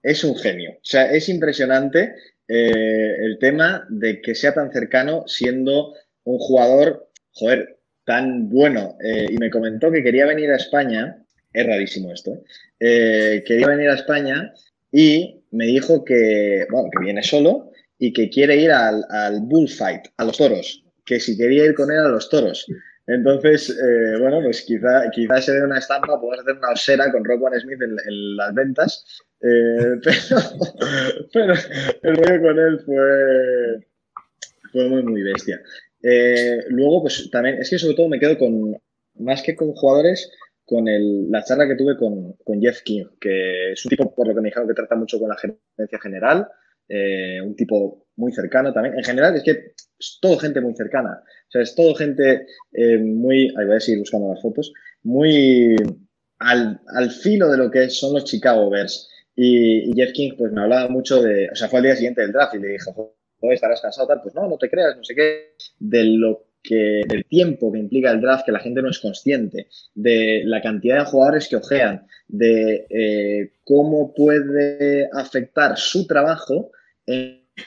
[0.03, 0.71] es un genio.
[0.71, 2.15] O sea, es impresionante
[2.47, 8.97] eh, el tema de que sea tan cercano siendo un jugador, joder, tan bueno.
[9.03, 12.41] Eh, y me comentó que quería venir a España, es rarísimo esto,
[12.79, 13.43] ¿eh?
[13.45, 14.53] quería venir a España
[14.91, 20.07] y me dijo que, bueno, que viene solo y que quiere ir al, al bullfight,
[20.17, 22.65] a los toros, que si quería ir con él a los toros.
[23.07, 27.23] Entonces, eh, bueno, pues quizá, quizá se dé una estampa, podemos hacer una osera con
[27.23, 29.05] Rock One Smith en, las ventas,
[29.41, 29.95] eh,
[31.33, 31.53] pero,
[32.03, 33.87] el rollo con él fue,
[34.73, 35.61] fue muy, muy bestia.
[36.03, 38.75] Eh, luego, pues también, es que sobre todo me quedo con,
[39.15, 40.29] más que con jugadores,
[40.65, 44.27] con el, la charla que tuve con, con, Jeff King, que es un tipo, por
[44.27, 46.45] lo que me dijeron, que trata mucho con la gerencia general,
[46.89, 48.97] eh, un tipo muy cercano también.
[48.97, 51.21] En general es que es todo gente muy cercana.
[51.47, 54.73] O sea, es todo gente eh, muy, ahí voy a seguir buscando las fotos,
[55.03, 55.75] muy
[56.39, 59.09] al, al, filo de lo que son los Chicago Bears.
[59.35, 62.21] Y, y, Jeff King pues me hablaba mucho de, o sea, fue al día siguiente
[62.21, 62.91] del draft y le dije,
[63.41, 67.25] estarás cansado, tal, pues no, no te creas, no sé qué, de lo que, del
[67.25, 71.05] tiempo que implica el draft, que la gente no es consciente, de la cantidad de
[71.05, 76.71] jugadores que ojean, de eh, cómo puede afectar su trabajo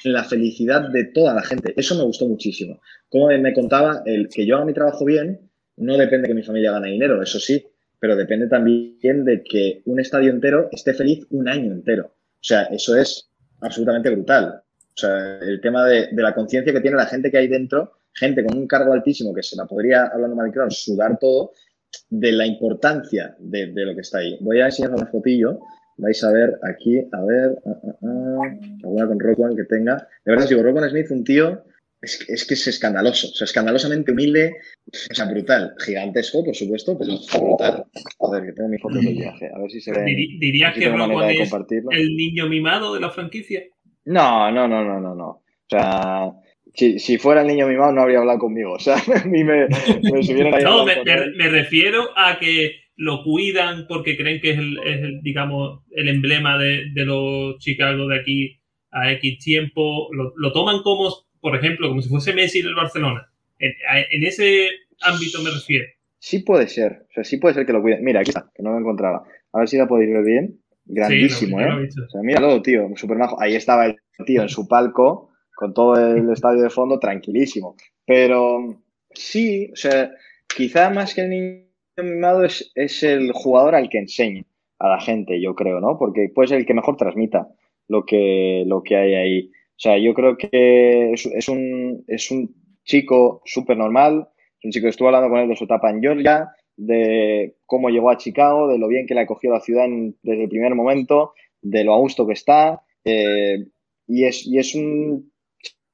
[0.05, 1.75] la felicidad de toda la gente.
[1.77, 2.81] Eso me gustó muchísimo.
[3.09, 6.43] Como me contaba, el que yo haga mi trabajo bien no depende de que mi
[6.43, 7.67] familia gane dinero, eso sí,
[7.99, 12.07] pero depende también de que un estadio entero esté feliz un año entero.
[12.07, 13.31] O sea, eso es
[13.61, 14.63] absolutamente brutal.
[14.95, 18.45] O sea, el tema de, la conciencia que tiene la gente que hay dentro, gente
[18.45, 21.53] con un cargo altísimo que se la podría, hablando mal claro, sudar todo,
[22.09, 24.37] de la importancia de, de, lo que está ahí.
[24.41, 25.61] Voy a enseñar una fotillo.
[26.01, 28.43] Vais a ver aquí, a ver, uh, uh,
[28.85, 29.97] alguna con Rockwan que tenga.
[30.25, 31.63] De verdad, digo, Rockwan Smith, un tío,
[32.01, 34.57] es, es, que es escandaloso, o sea, escandalosamente humilde,
[35.11, 35.75] o sea, brutal.
[35.79, 37.85] Gigantesco, por supuesto, pero brutal.
[38.21, 40.05] A ver, que tengo mi foto del viaje, a ver si se ve.
[40.05, 41.53] ¿Dirías que Rockwan es
[41.91, 43.63] el niño mimado de la franquicia?
[44.07, 45.29] No, no, no, no, no, no.
[45.29, 46.33] O sea,
[46.75, 48.73] si, si, fuera el niño mimado no habría hablado conmigo.
[48.73, 50.65] O sea, a mí me, me subieron ahí.
[50.65, 55.03] No, me, me, me, refiero a que lo cuidan porque creen que es el, es
[55.03, 60.09] el digamos, el emblema de, de, los Chicago de aquí a X tiempo.
[60.13, 61.09] Lo, lo, toman como,
[61.41, 63.27] por ejemplo, como si fuese Messi del Barcelona.
[63.59, 63.73] En,
[64.11, 64.69] en, ese
[65.01, 65.87] ámbito me refiero.
[66.19, 67.07] Sí puede ser.
[67.09, 68.05] O sea, sí puede ser que lo cuiden.
[68.05, 69.25] Mira, aquí está, que no me encontraba.
[69.55, 70.61] A ver si la podéis ver bien.
[70.85, 71.89] Grandísimo, sí, no, ¿eh?
[72.07, 73.41] O sea, míralo, tío, súper majo.
[73.41, 73.97] Ahí estaba el
[74.27, 77.77] tío en su palco, con todo el estadio de fondo, tranquilísimo.
[78.05, 78.83] Pero
[79.15, 80.11] sí, o sea,
[80.55, 81.70] quizá más que el niño
[82.45, 84.45] es, es el jugador al que enseña
[84.81, 85.99] a la gente, yo creo, ¿no?
[85.99, 87.49] Porque puede ser el que mejor transmita
[87.87, 89.51] lo que, lo que hay ahí.
[89.51, 94.29] O sea, yo creo que es, un, es un chico súper normal,
[94.59, 97.91] es un chico que estuvo hablando con él de su etapa en Georgia, de cómo
[97.91, 99.87] llegó a Chicago, de lo bien que le acogió la ciudad
[100.23, 102.83] desde el primer momento, de lo a gusto que está.
[103.05, 103.67] Eh,
[104.07, 105.31] y, es, y es un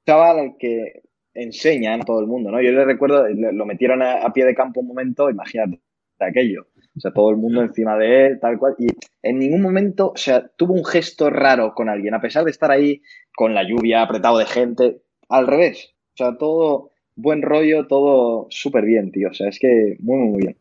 [0.06, 1.02] chaval al que
[1.34, 2.62] enseña a todo el mundo, ¿no?
[2.62, 5.80] Yo le recuerdo, lo metieron a, a, pie de campo un momento, imagínate
[6.24, 6.66] aquello.
[6.96, 8.74] O sea, todo el mundo encima de él, tal cual.
[8.78, 8.86] Y
[9.22, 12.70] en ningún momento, o sea, tuvo un gesto raro con alguien, a pesar de estar
[12.70, 13.02] ahí
[13.34, 15.02] con la lluvia, apretado de gente.
[15.28, 15.94] Al revés.
[16.14, 19.28] O sea, todo buen rollo, todo súper bien, tío.
[19.30, 20.56] O sea, es que muy, muy, muy bien.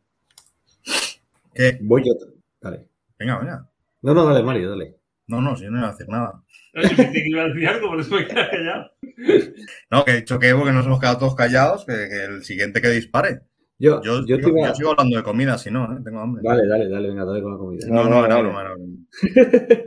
[1.53, 1.78] ¿Qué?
[1.82, 2.14] Voy yo.
[2.62, 2.88] Dale.
[3.18, 3.70] Venga, venga.
[4.01, 4.95] No, no, dale, Mario, dale.
[5.28, 6.43] No, no, si yo no iba a decir nada.
[6.74, 8.91] No, yo pensé que iba a decir algo, por eso me quedé callado.
[9.89, 12.82] No, que he dicho que porque nos hemos quedado todos callados, que, que el siguiente
[12.82, 13.41] que dispare.
[13.78, 15.99] Yo, Yo, yo, iba- yo sigo hablando de comida, si no, ¿eh?
[16.03, 16.41] tengo hambre.
[16.45, 17.88] Dale, dale, dale, venga, dale con la comida.
[17.89, 18.95] No, no, era broma, era broma.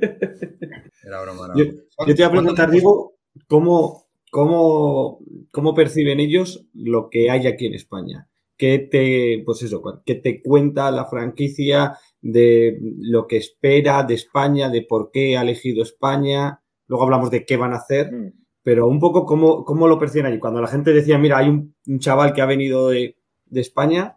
[1.04, 1.82] Era broma, era Yo- broma.
[2.06, 3.14] Yo te iba a preguntar, ¿Cuánto tiempo- Diego,
[3.46, 5.18] ¿cómo, cómo,
[5.52, 8.28] cómo perciben ellos lo que hay aquí en España?
[8.56, 14.68] ¿Qué te, pues eso, qué te cuenta la franquicia de lo que espera de España,
[14.68, 16.60] de por qué ha elegido España?
[16.88, 18.32] Luego hablamos de qué van a hacer, Mm.
[18.62, 20.38] pero un poco cómo, cómo lo perciben allí.
[20.40, 23.16] Cuando la gente decía, mira, hay un, un chaval que ha venido de,
[23.50, 24.16] de España,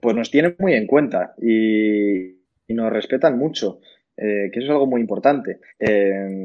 [0.00, 2.30] Pues nos tienen muy en cuenta y,
[2.66, 3.80] y nos respetan mucho.
[4.16, 5.60] eh, que eso es algo muy importante.
[5.78, 6.44] Eh,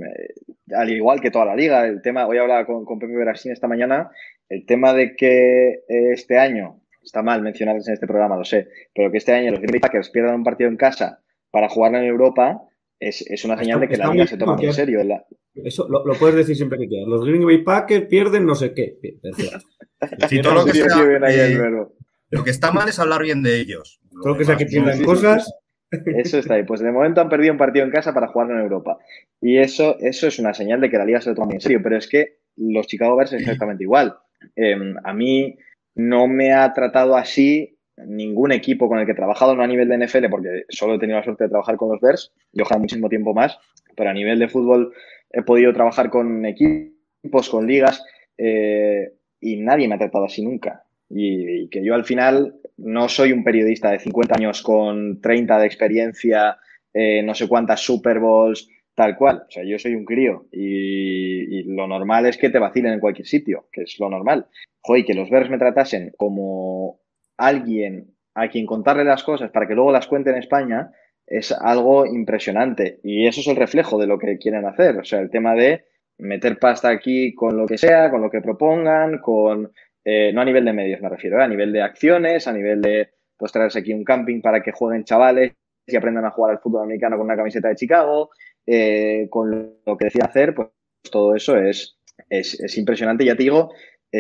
[0.74, 3.68] al igual que toda la liga, el tema, hoy hablaba con, con Pepe Berasín esta
[3.68, 4.10] mañana,
[4.50, 8.68] el tema de que eh, este año, está mal mencionarles en este programa, lo sé,
[8.94, 11.20] pero que este año los Green Bay Packers pierdan un partido en casa
[11.52, 12.62] para jugarlo en Europa,
[13.00, 15.04] es, es una señal de que la liga se toma muy en serio.
[15.04, 17.08] La- eso lo, lo puedes decir siempre que quieras.
[17.08, 18.98] Los Green Bay Packers pierden no sé qué.
[19.22, 19.60] Perfecto.
[20.30, 20.86] Sí, todo lo que sea,
[21.24, 21.86] ahí el.
[22.30, 24.00] Lo que está mal es hablar bien de ellos.
[24.12, 25.54] Todo lo que sea que sí, cosas.
[25.92, 26.64] Eso está ahí.
[26.64, 28.98] Pues de momento han perdido un partido en casa para jugarlo en Europa.
[29.42, 31.82] Y eso, eso es una señal de que la liga se lo toma en serio.
[31.84, 34.16] Pero es que los Chicago Bears es exactamente igual.
[34.56, 35.58] Eh, a mí
[35.96, 39.88] no me ha tratado así ningún equipo con el que he trabajado, no a nivel
[39.88, 42.80] de NFL, porque solo he tenido la suerte de trabajar con los Bears y ojalá
[42.80, 43.58] muchísimo tiempo más,
[43.96, 44.94] pero a nivel de fútbol
[45.32, 48.04] he podido trabajar con equipos, con ligas,
[48.38, 50.85] eh, y nadie me ha tratado así nunca.
[51.10, 55.66] Y, que yo al final no soy un periodista de 50 años con 30 de
[55.66, 56.58] experiencia,
[56.94, 59.44] eh, no sé cuántas Super Bowls, tal cual.
[59.48, 63.28] O sea, yo soy un crío y, lo normal es que te vacilen en cualquier
[63.28, 64.48] sitio, que es lo normal.
[64.82, 67.00] Joder, que los Bears me tratasen como
[67.38, 70.92] alguien a quien contarle las cosas para que luego las cuente en España
[71.28, 73.00] es algo impresionante.
[73.04, 74.98] Y eso es el reflejo de lo que quieren hacer.
[74.98, 75.86] O sea, el tema de
[76.18, 79.72] meter pasta aquí con lo que sea, con lo que propongan, con
[80.06, 82.82] eh, no a nivel de medios me refiero, eh, a nivel de acciones, a nivel
[82.82, 85.54] de pues traerse aquí un camping para que jueguen chavales
[85.88, 88.30] y aprendan a jugar al fútbol americano con una camiseta de Chicago,
[88.66, 90.70] eh, con lo que decía hacer, pues
[91.12, 91.98] todo eso es,
[92.30, 93.26] es, es impresionante.
[93.26, 93.74] Ya te digo,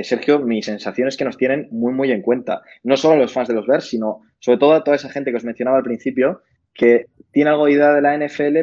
[0.04, 2.62] Sergio, mi sensación es que nos tienen muy, muy en cuenta.
[2.84, 5.38] No solo los fans de los Bears, sino sobre todo a toda esa gente que
[5.38, 6.42] os mencionaba al principio,
[6.74, 8.58] que tiene algo de idea de la NFL,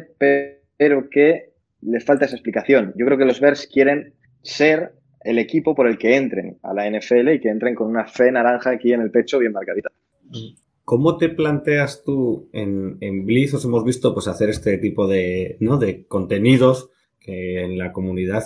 [0.76, 2.92] pero que les falta esa explicación.
[2.96, 4.92] Yo creo que los Bears quieren ser
[5.24, 8.30] el equipo por el que entren a la NFL y que entren con una fe
[8.32, 9.90] naranja aquí en el pecho bien marcadita.
[10.84, 13.54] ¿Cómo te planteas tú en, en Blizz?
[13.54, 15.78] Os hemos visto pues, hacer este tipo de, ¿no?
[15.78, 18.42] de contenidos que en la comunidad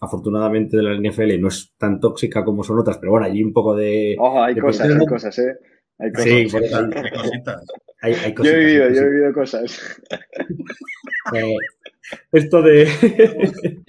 [0.00, 3.52] afortunadamente de la NFL no es tan tóxica como son otras, pero bueno, allí un
[3.52, 4.16] poco de...
[4.18, 5.56] Ojo, hay de cosas, hay cosas, ¿eh?
[5.98, 6.30] Hay cosas.
[6.30, 7.64] Sí, por eso- Qué cositas.
[8.02, 9.10] hay, hay yo he cositas, vivido, yo he cositas.
[9.10, 10.02] vivido cosas.
[11.34, 11.56] Eh,
[12.32, 12.86] esto de.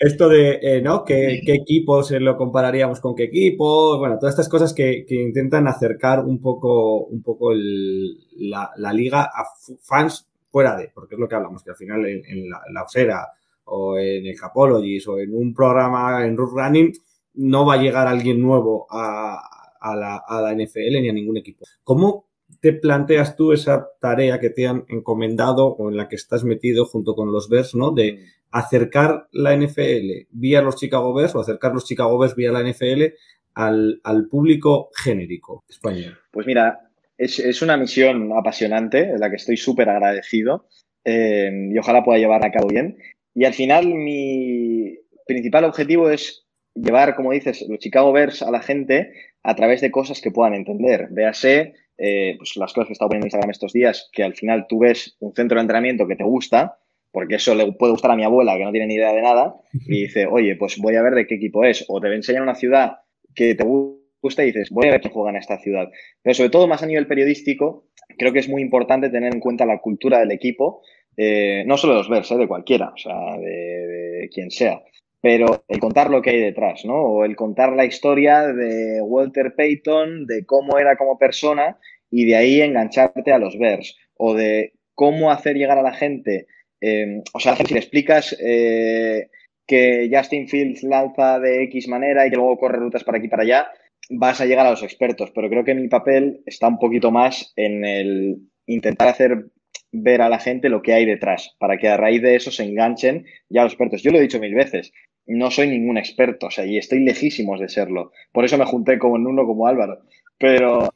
[0.00, 1.04] esto de, eh, ¿no?
[1.04, 3.98] ¿Qué, qué equipos eh, lo compararíamos con qué equipos?
[3.98, 8.18] Bueno, todas estas cosas que, que intentan acercar un poco, un poco el-
[8.50, 9.44] la, la liga a
[9.82, 12.82] fans fuera de, porque es lo que hablamos, que al final en, en la, la
[12.84, 13.28] Osera
[13.66, 16.92] o en el Capologist o en un programa en Root Running
[17.34, 19.38] no va a llegar alguien nuevo a,
[19.80, 21.64] a la, a la NFL ni a ningún equipo.
[21.84, 22.29] ¿Cómo
[22.60, 26.84] te planteas tú esa tarea que te han encomendado o en la que estás metido
[26.84, 27.92] junto con los Bears, ¿no?
[27.92, 32.62] De acercar la NFL vía los Chicago Bears o acercar los Chicago Bears vía la
[32.62, 33.14] NFL
[33.54, 36.18] al, al público genérico español.
[36.32, 40.66] Pues mira, es, es una misión apasionante, en la que estoy súper agradecido
[41.04, 42.96] eh, y ojalá pueda llevar a cabo bien.
[43.34, 48.62] Y al final mi principal objetivo es llevar, como dices, los Chicago Bears a la
[48.62, 51.08] gente a través de cosas que puedan entender.
[51.10, 54.34] Véase, eh, pues las cosas que he estado poniendo en Instagram estos días, que al
[54.34, 56.78] final tú ves un centro de entrenamiento que te gusta,
[57.12, 59.54] porque eso le puede gustar a mi abuela, que no tiene ni idea de nada,
[59.72, 62.54] y dice, oye, pues voy a ver de qué equipo es, o te enseñan una
[62.54, 63.00] ciudad
[63.34, 65.90] que te gusta y dices, voy a ver quién juega en esta ciudad.
[66.22, 69.66] Pero sobre todo, más a nivel periodístico, creo que es muy importante tener en cuenta
[69.66, 70.82] la cultura del equipo,
[71.18, 73.86] eh, no solo de los Bears, eh, de cualquiera, o sea, de,
[74.20, 74.80] de quien sea
[75.20, 76.94] pero el contar lo que hay detrás, ¿no?
[76.94, 81.78] O el contar la historia de Walter Payton, de cómo era como persona
[82.10, 86.46] y de ahí engancharte a los Bears, o de cómo hacer llegar a la gente,
[86.80, 89.28] eh, o sea, si le explicas eh,
[89.66, 93.30] que Justin Fields lanza de X manera y que luego corre rutas para aquí y
[93.30, 93.68] para allá,
[94.10, 97.52] vas a llegar a los expertos, pero creo que mi papel está un poquito más
[97.56, 99.46] en el intentar hacer
[99.92, 102.64] ver a la gente lo que hay detrás, para que a raíz de eso se
[102.64, 104.02] enganchen ya los expertos.
[104.02, 104.92] Yo lo he dicho mil veces,
[105.26, 108.12] no soy ningún experto, o sea, y estoy lejísimos de serlo.
[108.32, 110.00] Por eso me junté con uno como Álvaro.
[110.38, 110.92] Pero,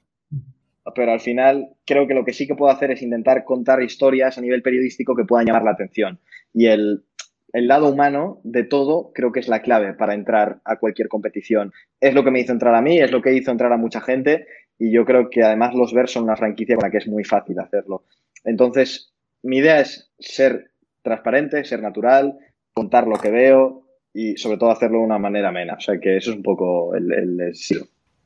[0.94, 4.36] pero al final creo que lo que sí que puedo hacer es intentar contar historias
[4.36, 6.18] a nivel periodístico que puedan llamar la atención.
[6.52, 7.04] Y el,
[7.52, 11.72] el lado humano de todo creo que es la clave para entrar a cualquier competición.
[12.00, 14.00] Es lo que me hizo entrar a mí, es lo que hizo entrar a mucha
[14.00, 14.46] gente
[14.78, 17.24] y yo creo que además los Bears son una franquicia con la que es muy
[17.24, 18.04] fácil hacerlo.
[18.44, 20.72] Entonces, mi idea es ser
[21.02, 22.38] transparente, ser natural,
[22.72, 25.74] contar lo que veo y sobre todo hacerlo de una manera amena.
[25.74, 27.54] O sea que eso es un poco el, el.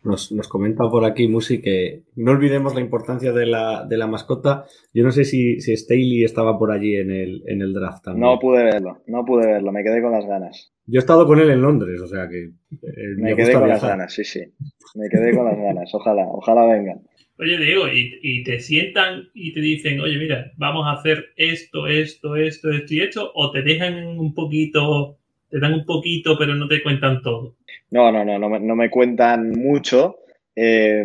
[0.08, 4.06] Nos, nos, comenta por aquí Musi que no olvidemos la importancia de la, de la
[4.06, 4.64] mascota.
[4.94, 8.22] Yo no sé si, si Staley estaba por allí en el, en el draft también.
[8.22, 10.72] No pude verlo, no pude verlo, me quedé con las ganas.
[10.86, 12.44] Yo he estado con él en Londres, o sea que.
[12.44, 13.82] Eh, me, me quedé con viajar.
[13.82, 14.40] las ganas, sí, sí.
[14.94, 17.02] Me quedé con las ganas, ojalá, ojalá vengan.
[17.38, 21.86] Oye, Diego, y, y, te sientan y te dicen, oye, mira, vamos a hacer esto,
[21.86, 26.56] esto, esto, esto y esto, o te dejan un poquito, te dan un poquito, pero
[26.56, 27.56] no te cuentan todo.
[27.90, 30.18] No, no, no, no me, no me cuentan mucho.
[30.54, 31.04] Eh,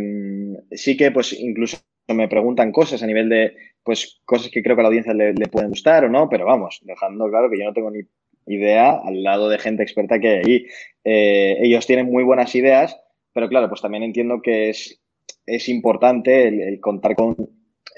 [0.72, 1.78] sí que, pues, incluso
[2.10, 5.34] me preguntan cosas a nivel de, pues, cosas que creo que a la audiencia le,
[5.34, 8.02] le pueden gustar o no, pero vamos, dejando claro que yo no tengo ni
[8.48, 10.68] idea al lado de gente experta que hay ahí.
[11.04, 13.00] Eh, ellos tienen muy buenas ideas,
[13.34, 15.02] pero claro, pues también entiendo que es,
[15.46, 17.36] es importante el, el contar con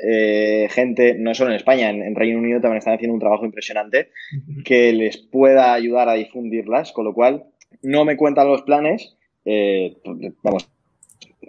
[0.03, 3.45] eh, gente, no solo en España, en, en, Reino Unido también están haciendo un trabajo
[3.45, 4.09] impresionante
[4.65, 7.45] que les pueda ayudar a difundirlas, con lo cual
[7.81, 9.97] no me cuentan los planes, eh,
[10.43, 10.69] vamos,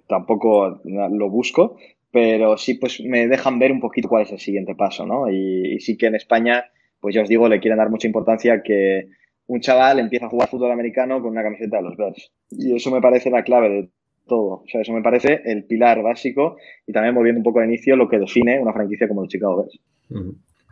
[0.06, 1.76] tampoco lo busco,
[2.12, 5.30] pero sí pues me dejan ver un poquito cuál es el siguiente paso, ¿no?
[5.30, 6.64] Y, sí que en España,
[7.00, 9.08] pues ya os digo, le quieren dar mucha importancia que
[9.46, 12.32] un chaval empieza a jugar fútbol americano con una camiseta de los Bears.
[12.50, 13.88] Y eso me parece la clave de
[14.26, 14.62] todo.
[14.62, 16.56] O sea, eso me parece el pilar básico
[16.86, 19.58] y también volviendo un poco al inicio lo que define una franquicia como los Chicago
[19.58, 19.78] Bears.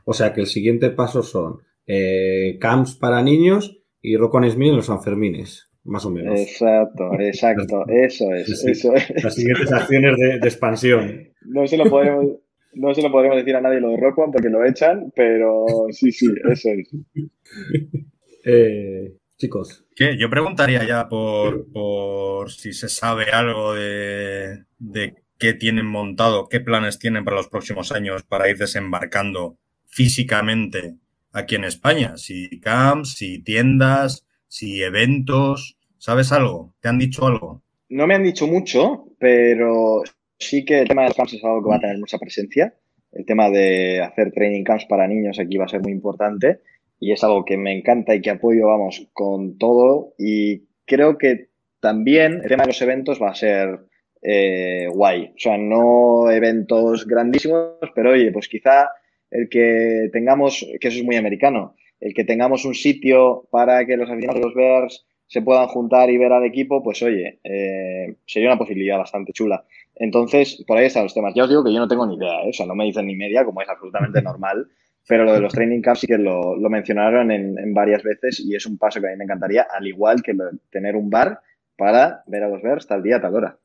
[0.04, 4.68] O sea, que el siguiente paso son eh, camps para niños y Rock on Smith
[4.68, 6.38] en los Sanfermines, más o menos.
[6.38, 7.84] Exacto, exacto.
[7.88, 9.24] eso es, sí, eso es.
[9.24, 11.32] Las siguientes acciones de, de, expansión.
[11.46, 12.26] No se lo podemos...
[12.74, 15.64] No se lo podremos decir a nadie lo de Rock One porque lo echan, pero
[15.90, 16.90] sí, sí, eso es.
[18.46, 19.86] Eh, chicos.
[19.96, 20.18] ¿Qué?
[20.18, 26.60] Yo preguntaría ya por, por, si se sabe algo de, de qué tienen montado, qué
[26.60, 30.98] planes tienen para los próximos años para ir desembarcando físicamente
[31.34, 32.16] aquí en España.
[32.16, 35.76] Si camps, si tiendas, si eventos.
[35.98, 36.74] ¿Sabes algo?
[36.80, 37.62] ¿Te han dicho algo?
[37.88, 40.02] No me han dicho mucho, pero
[40.38, 42.74] sí que el tema de los camps es algo que va a tener mucha presencia.
[43.12, 46.60] El tema de hacer training camps para niños aquí va a ser muy importante
[46.98, 50.14] y es algo que me encanta y que apoyo, vamos, con todo.
[50.18, 51.48] Y creo que
[51.80, 53.80] también el tema de los eventos va a ser
[54.22, 55.32] eh, guay.
[55.36, 58.88] O sea, no eventos grandísimos, pero oye, pues quizá
[59.34, 63.96] el que tengamos, que eso es muy americano, el que tengamos un sitio para que
[63.96, 68.14] los aficionados de los Bears se puedan juntar y ver al equipo, pues oye, eh,
[68.26, 69.64] sería una posibilidad bastante chula.
[69.96, 71.34] Entonces, por ahí están los temas.
[71.34, 72.50] Ya os digo que yo no tengo ni idea, ¿eh?
[72.50, 74.68] o sea, no me dicen ni media, como es absolutamente normal,
[75.08, 78.64] pero lo de los training camps sí que lo, mencionaron en, varias veces y es
[78.66, 80.36] un paso que a mí me encantaría, al igual que
[80.70, 81.40] tener un bar
[81.76, 83.58] para ver a los Bears tal día, tal hora.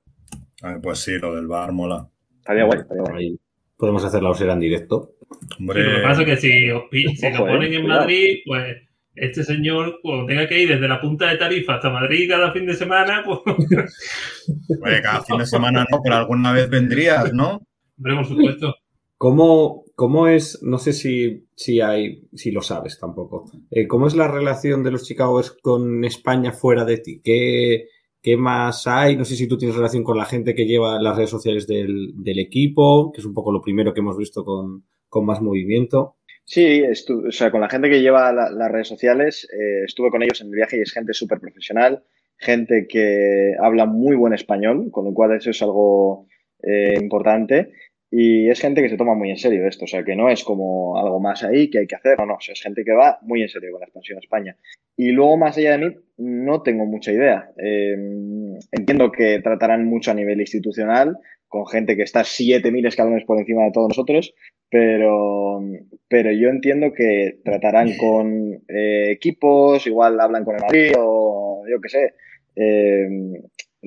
[0.82, 2.09] pues sí, lo del bar mola.
[2.39, 3.39] Estaría guay, estaría guay.
[3.78, 5.13] Podemos hacer la osera en directo.
[5.59, 8.77] Lo que pasa es que si, os, si lo ponen en Madrid, pues
[9.15, 12.65] este señor, cuando tenga que ir desde la punta de Tarifa hasta Madrid cada fin
[12.65, 15.01] de semana, pues.
[15.01, 17.61] cada fin de semana no, pero alguna vez vendrías, ¿no?
[17.97, 18.75] Hombre, por supuesto.
[19.17, 24.15] ¿Cómo, ¿Cómo, es, no sé si, si hay, si lo sabes tampoco, eh, cómo es
[24.15, 27.19] la relación de los Chicago con España fuera de ti?
[27.21, 27.88] ¿Qué,
[28.21, 29.17] ¿Qué más hay?
[29.17, 32.13] No sé si tú tienes relación con la gente que lleva las redes sociales del,
[32.15, 36.16] del equipo, que es un poco lo primero que hemos visto con, con más movimiento.
[36.45, 40.41] Sí, o sea, con la gente que lleva las redes sociales, eh, estuve con ellos
[40.41, 42.03] en el viaje y es gente súper profesional,
[42.38, 46.26] gente que habla muy buen español, con lo cual eso es algo
[46.64, 47.72] eh, importante.
[48.12, 50.43] Y es gente que se toma muy en serio esto, o sea, que no es
[50.43, 53.43] como algo más ahí que hay que hacer, no, no, es gente que va muy
[53.43, 54.57] en serio con la expansión a España.
[54.97, 57.51] Y luego, más allá de mí, no tengo mucha idea.
[57.57, 63.38] Em, entiendo que tratarán mucho a nivel institucional, con gente que está 7.000 escalones por
[63.38, 64.34] encima de todos nosotros,
[64.70, 65.61] pero,
[66.07, 71.82] pero yo entiendo que tratarán con eh, equipos, igual hablan con el Madrid o yo
[71.82, 72.13] qué sé.
[72.55, 73.34] Em,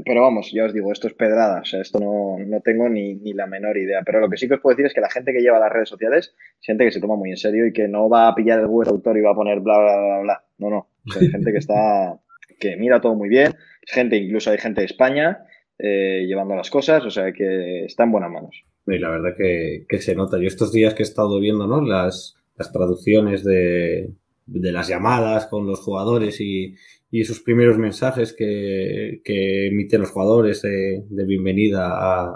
[0.04, 3.14] pero vamos, ya os digo, esto es pedrada, o sea, esto no, no tengo ni,
[3.16, 4.02] ni, la menor idea.
[4.04, 5.70] Pero lo que sí que os puedo decir es que la gente que lleva las
[5.70, 8.58] redes sociales, gente que se toma muy en serio y que no va a pillar
[8.60, 10.44] el web autor y va a poner bla, bla, bla, bla.
[10.58, 10.88] No, no.
[11.06, 12.18] O sea, hay gente que está,
[12.58, 13.52] que mira todo muy bien,
[13.82, 15.44] gente, incluso hay gente de España
[15.78, 18.64] eh, llevando las cosas, o sea, que está en buenas manos.
[18.86, 20.38] Y la verdad que, que se nota.
[20.38, 21.80] Yo estos días que he estado viendo, ¿no?
[21.80, 24.12] Las, las traducciones de,
[24.46, 26.74] de las llamadas con los jugadores y,
[27.12, 31.90] y esos primeros mensajes que, que emiten los jugadores de, bienvenida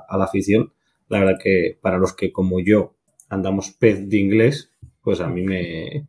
[0.07, 0.73] a, la afición,
[1.09, 2.95] la verdad que para los que como yo
[3.31, 4.71] andamos pez de inglés,
[5.03, 6.07] pues a mí me,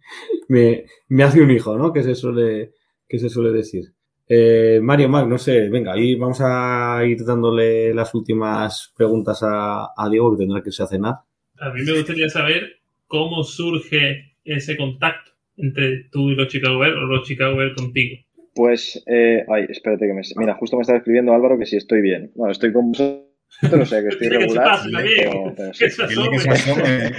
[1.08, 1.94] me, hace un hijo, ¿no?
[1.94, 2.74] Que se suele,
[3.08, 3.94] que se suele decir.
[4.30, 9.94] Eh, Mario Mac, no sé, venga, ahí vamos a ir dándole las últimas preguntas a,
[9.96, 11.16] a Diego, que tendrá que irse a cenar.
[11.60, 16.98] A mí me gustaría saber cómo surge ese contacto entre tú y los Chicago Bears
[16.98, 18.18] o los Chicago Bears contigo.
[18.54, 20.22] Pues, eh, ay, espérate que me...
[20.36, 22.32] Mira, justo me estaba escribiendo Álvaro que si estoy bien.
[22.36, 23.24] Bueno, estoy con vosotros,
[23.62, 24.80] o sea que estoy regular.
[25.74, 25.80] sí.
[25.80, 27.12] Que se asome.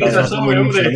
[0.00, 0.90] que se asome, hombre.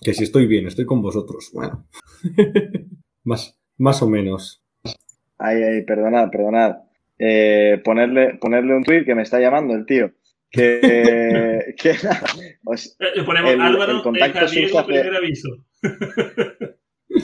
[0.00, 1.50] Que si estoy bien, estoy con vosotros.
[1.52, 1.86] Bueno.
[3.26, 4.62] más, más o menos.
[5.38, 6.76] Ay, ay, perdonad, perdonad.
[7.18, 10.12] Eh, ponerle, ponerle un tweet que me está llamando el tío.
[10.50, 11.94] Que, que
[12.62, 14.46] pues, Le ponemos el, Álvaro, el contacto
[14.86, 15.48] primer aviso.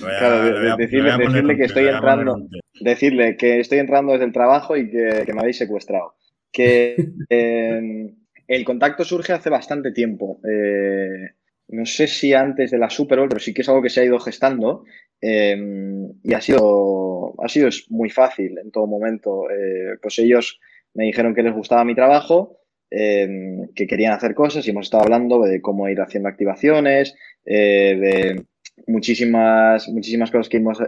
[0.01, 2.49] claro, decirle, que estoy entrando,
[2.81, 6.15] decirle que estoy entrando desde el trabajo y que, me habéis secuestrado.
[6.51, 6.97] Que
[7.31, 8.17] em,
[8.49, 10.41] el contacto surge hace bastante tiempo.
[10.51, 11.35] Eh,
[11.69, 14.01] no sé si antes de la Super Bowl, pero sí que es algo que se
[14.01, 14.85] ha ido gestando
[15.23, 19.49] em, y ha sido, ha sido muy fácil en todo momento.
[19.51, 20.61] Eh, pues ellos
[20.95, 22.59] me dijeron que les gustaba mi trabajo,
[22.91, 27.15] em, que querían hacer cosas y hemos estado hablando de cómo ir haciendo activaciones,
[27.47, 28.43] eh, de
[28.87, 30.79] muchísimas, muchísimas cosas que hemos,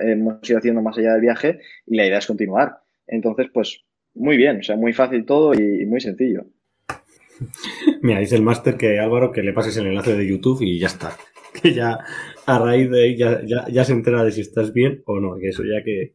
[0.42, 2.78] ido haciendo más allá del viaje y la idea es continuar.
[3.06, 6.44] Entonces, pues muy bien, o sea, muy fácil todo y, muy sencillo.
[8.02, 10.88] Mira, dice el máster que Álvaro que le pases el enlace de YouTube y ya
[10.88, 11.16] está.
[11.62, 12.00] Que ya
[12.46, 15.62] a raíz de ahí ya, se entera de si estás bien o no, que eso
[15.62, 16.12] ya que,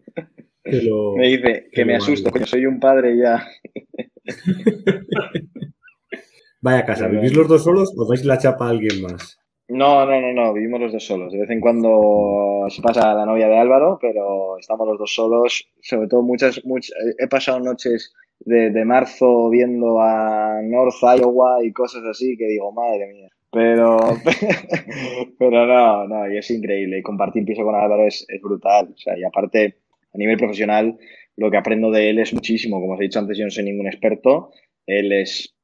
[0.84, 3.48] lo, Me dice que, me asusto, coño, soy un padre ya.
[6.62, 9.40] Vaya casa, ¿vivís los dos solos o dais la chapa a alguien más?
[9.70, 11.32] No, no, no, no, vivimos los dos solos.
[11.32, 15.70] De vez en cuando se pasa la novia de Álvaro, pero estamos los dos solos.
[15.82, 21.72] Sobre todo muchas, muchas he pasado noches de, de, marzo viendo a North Iowa y
[21.72, 23.30] cosas así que digo, madre mía.
[23.52, 23.98] Pero,
[25.40, 27.00] pero no, no, y es increíble.
[27.00, 28.90] Y compartir piso con Álvaro es, es brutal.
[28.94, 29.78] O sea, y aparte,
[30.14, 30.98] a nivel profesional,
[31.36, 32.80] lo que aprendo de él es muchísimo.
[32.80, 34.52] Como os he dicho antes, yo no soy ningún experto.
[34.86, 35.56] Él es,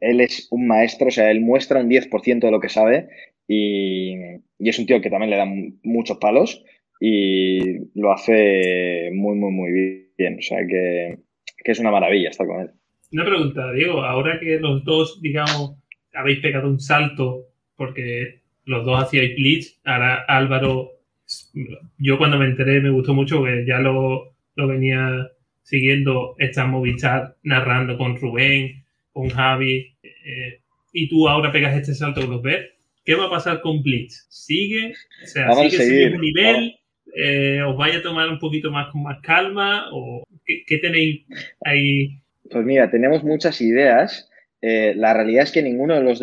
[0.00, 3.08] él es un maestro, o sea, él muestra un 10% de lo que sabe
[3.46, 4.14] y,
[4.58, 5.46] y es un tío que también le da
[5.82, 6.64] muchos palos
[7.00, 10.38] y lo hace muy, muy, muy bien.
[10.38, 11.18] O sea, que,
[11.62, 12.70] que es una maravilla estar con él.
[13.12, 15.76] Una pregunta, Diego, ahora que los dos, digamos,
[16.14, 17.46] habéis pegado un salto
[17.76, 20.92] porque los dos hacíais blitz, ahora Álvaro,
[21.98, 25.28] yo cuando me enteré me gustó mucho que ya lo, lo venía
[25.62, 30.60] siguiendo, está Movistar narrando con Rubén, con Javi, eh,
[30.92, 32.74] y tú ahora pegas este salto con los ver.
[33.04, 34.26] ¿Qué va a pasar con Blitz?
[34.30, 34.94] ¿Sigue?
[35.22, 36.76] O sea, Vamos ¿sigue seguir, ese nivel?
[37.16, 39.88] Eh, ¿Os vaya a tomar un poquito más con más calma?
[39.92, 41.26] ¿O qué, qué tenéis
[41.64, 42.18] ahí?
[42.50, 44.30] Pues mira, tenemos muchas ideas.
[44.66, 46.20] Eh, la realidad es que ninguno de los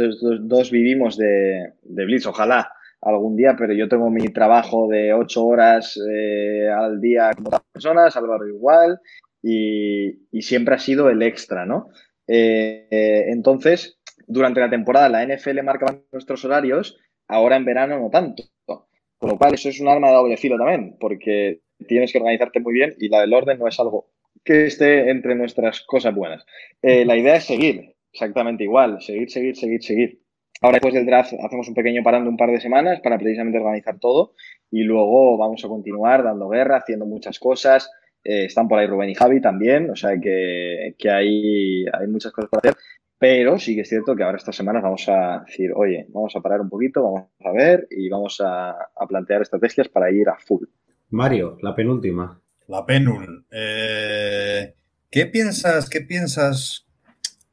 [0.48, 5.96] dos, vivimos de, Blitz, ojalá algún día, pero yo tengo mi trabajo de ocho horas
[6.12, 9.00] eh, al día como otras personas, Álvaro igual,
[9.44, 11.90] y, siempre ha sido el extra, ¿no?
[12.28, 18.46] Eh, entonces, durante la temporada la NFL marcaba nuestros horarios, ahora en verano no tanto.
[18.66, 22.60] Con lo cual, eso es un arma de doble filo también, porque tienes que organizarte
[22.60, 24.08] muy bien y la del orden no es algo
[24.44, 26.44] que esté entre nuestras cosas buenas.
[26.82, 30.22] La idea es seguir, exactamente igual, seguir, seguir, seguir, seguir.
[30.62, 33.58] Ahora después del draft hacemos un pequeño parón de un par de semanas para precisamente
[33.58, 34.34] organizar todo
[34.70, 37.90] y luego vamos a continuar dando guerra, haciendo muchas cosas.
[38.24, 42.32] Eh, están por ahí Rubén y Javi también, o sea que, que hay, hay muchas
[42.32, 42.76] cosas por hacer.
[43.18, 46.42] Pero sí que es cierto que ahora estas semanas vamos a decir, oye, vamos a
[46.42, 50.38] parar un poquito, vamos a ver y vamos a, a plantear estrategias para ir a
[50.38, 50.66] full.
[51.10, 52.42] Mario, la penúltima.
[52.68, 53.46] La penul.
[53.52, 54.74] Eh,
[55.10, 55.90] ¿Qué piensas?
[55.90, 56.88] ¿Qué piensas?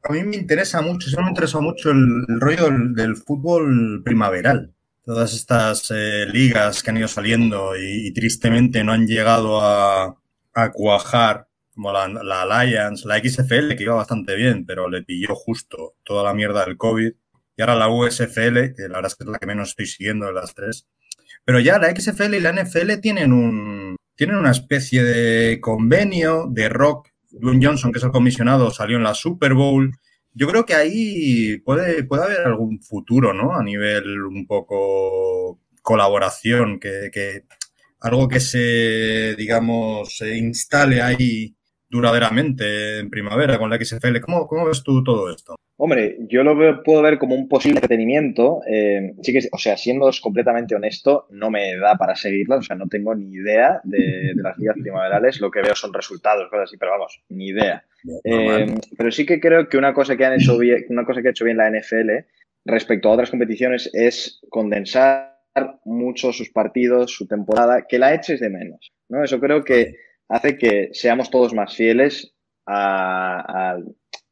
[0.03, 4.73] A mí me interesa mucho, siempre me ha interesado mucho el, rollo del, fútbol primaveral.
[5.03, 10.15] Todas estas eh, ligas que han ido saliendo y, tristemente no han llegado a,
[10.73, 15.95] cuajar, como la, la Alliance, la XFL, que iba bastante bien, pero le pilló justo
[16.03, 17.11] toda la mierda del COVID.
[17.55, 20.27] Y ahora la USFL, que la verdad es que es la que menos estoy siguiendo
[20.27, 20.87] de las tres.
[21.45, 26.69] Pero ya la XFL y la NFL tienen un, tienen una especie de convenio de
[26.69, 27.08] rock.
[27.31, 29.91] Dwayne Johnson, que es el comisionado, salió en la Super Bowl.
[30.33, 33.55] Yo creo que ahí puede, puede haber algún futuro, ¿no?
[33.55, 37.45] A nivel un poco colaboración, que, que
[37.99, 41.55] algo que se, digamos, se instale ahí
[41.89, 44.19] duraderamente en primavera con la XFL.
[44.21, 45.55] ¿Cómo, cómo ves tú todo esto?
[45.81, 48.59] Hombre, yo lo veo- puedo ver como un posible entretenimiento.
[48.67, 52.57] eh, sí que, o sea, siendo completamente honesto, no me da para seguirla.
[52.57, 55.39] O sea, no tengo ni idea de, de las ligas primaverales.
[55.39, 57.85] Lo que veo son resultados, cosas así, pero vamos, ni idea.
[58.25, 58.65] Eh,
[58.97, 61.31] pero sí que creo que una cosa que han hecho bien, una cosa que ha
[61.31, 62.25] hecho bien la NFL
[62.65, 65.37] respecto a otras competiciones es condensar
[65.85, 68.91] mucho sus partidos, su temporada, que la eches de menos.
[69.07, 69.23] ¿no?
[69.23, 69.95] Eso creo que
[70.27, 73.79] hace que seamos todos más fieles a, a-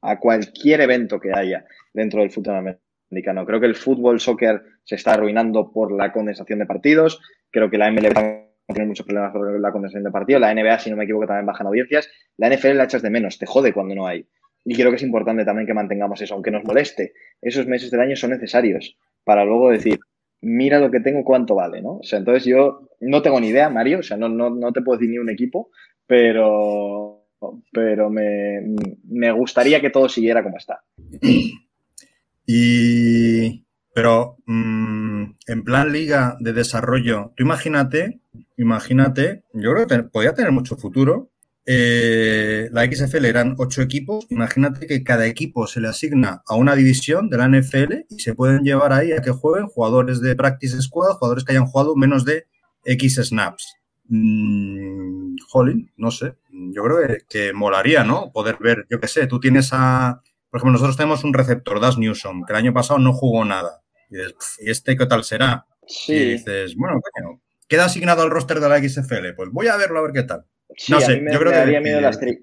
[0.02, 2.78] a cualquier evento que haya dentro del fútbol
[3.10, 3.46] americano.
[3.46, 7.22] Creo que el fútbol, soccer se está arruinando por la condensación de partidos.
[7.52, 10.42] Creo que la MLB tiene muchos problemas por la condensación de partidos.
[10.42, 12.10] La NBA, si no me equivoco, también bajan audiencias.
[12.38, 14.28] La NFL la echas de menos, te jode cuando no hay.
[14.66, 17.14] Y creo que es importante también que mantengamos eso, aunque nos moleste.
[17.42, 20.00] Esos meses del año son necesarios para luego decir,
[20.42, 21.98] mira lo que tengo, cuánto vale, ¿no?
[21.98, 24.82] O sea, entonces yo no tengo ni idea, Mario, o sea, no, no, no te
[24.82, 25.70] puedo decir ni un equipo,
[26.06, 27.17] pero,
[27.72, 28.62] pero me,
[29.04, 30.84] me gustaría que todo siguiera como está.
[32.50, 38.22] Y, pero mm, en plan liga de desarrollo, tú imagínate,
[38.56, 41.30] imagínate, yo creo que podría tener mucho futuro.
[41.66, 44.26] Eh, la XFL eran ocho equipos.
[44.30, 48.34] Imagínate que cada equipo se le asigna a una división de la NFL y se
[48.34, 52.24] pueden llevar ahí a que jueguen jugadores de practice squad, jugadores que hayan jugado menos
[52.24, 52.46] de
[52.86, 53.76] X snaps.
[54.08, 56.36] Mm, jolín, no sé.
[56.74, 58.32] Yo creo que, que molaría, ¿no?
[58.32, 61.98] Poder ver, yo qué sé, tú tienes a, por ejemplo, nosotros tenemos un receptor, Das
[61.98, 63.82] Newsom, que el año pasado no jugó nada.
[64.10, 65.66] Y dices, "Pf, ¿y este qué tal será?
[65.82, 69.34] Y Sí, dices, bueno, coño, queda asignado al roster de la XFL.
[69.36, 70.46] Pues voy a verlo a ver qué tal.
[70.76, 71.64] sí, no a sé, mí me, yo creo me que.
[71.64, 72.40] daría miedo las, tri-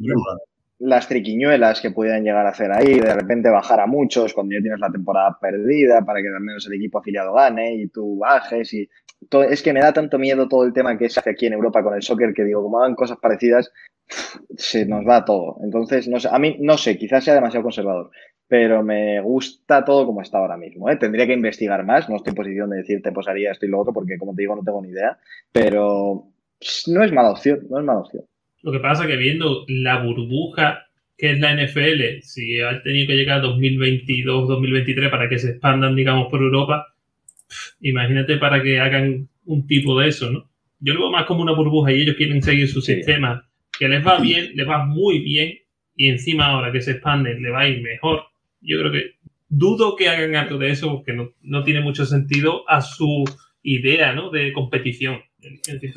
[0.78, 4.60] las triquiñuelas que pudieran llegar a hacer ahí, de repente bajar a muchos cuando ya
[4.60, 8.72] tienes la temporada perdida para que al menos el equipo afiliado gane y tú bajes
[8.74, 8.88] y
[9.48, 11.82] es que me da tanto miedo todo el tema que se hace aquí en Europa
[11.82, 13.72] con el soccer que digo, como hagan cosas parecidas,
[14.56, 15.56] se nos va todo.
[15.62, 18.10] Entonces, no sé, a mí no sé, quizás sea demasiado conservador,
[18.46, 20.90] pero me gusta todo como está ahora mismo.
[20.90, 20.96] ¿eh?
[20.96, 23.80] Tendría que investigar más, no estoy en posición de decirte pues haría esto y lo
[23.80, 25.18] otro porque como te digo no tengo ni idea,
[25.52, 26.28] pero
[26.88, 28.24] no es mala opción, no es mala opción.
[28.62, 30.84] Lo que pasa que viendo la burbuja
[31.16, 35.50] que es la NFL, si ha tenido que llegar a 2022, 2023 para que se
[35.50, 36.93] expandan, digamos, por Europa,
[37.80, 40.50] imagínate para que hagan un tipo de eso, ¿no?
[40.80, 42.96] yo lo veo más como una burbuja y ellos quieren seguir su Sí.
[42.96, 43.48] sistema,
[43.78, 45.58] que les va bien, les va muy bien,
[45.96, 48.24] y encima ahora que se expanden le va a ir mejor.
[48.60, 49.12] Yo creo que
[49.48, 53.24] dudo que hagan algo de eso porque no, no tiene mucho sentido a su
[53.62, 54.30] idea ¿no?
[54.30, 55.20] de competición.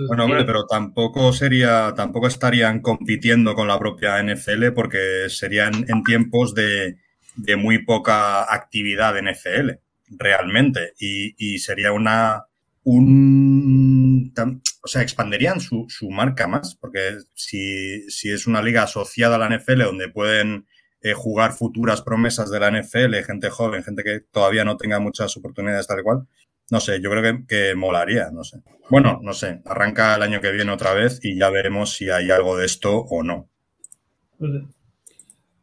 [0.08, 6.04] Bueno, hombre, pero tampoco sería, tampoco estarían compitiendo con la propia NFL porque serían en
[6.04, 6.98] tiempos de,
[7.36, 9.80] de muy poca actividad en NFL,
[10.10, 10.94] realmente.
[11.00, 12.46] Y, y sería una
[12.84, 14.34] un
[14.82, 19.40] o sea, expanderían su, su marca más, porque si, si es una liga asociada a
[19.40, 20.68] la NFL donde pueden
[21.02, 25.36] eh, jugar futuras promesas de la NFL, gente joven, gente que todavía no tenga muchas
[25.36, 26.28] oportunidades tal cual,
[26.72, 28.60] no sé, yo creo que, que molaría, no sé.
[28.90, 32.32] Bueno, no sé, arranca el año que viene otra vez y ya veremos si hay
[32.32, 33.50] algo de esto o no.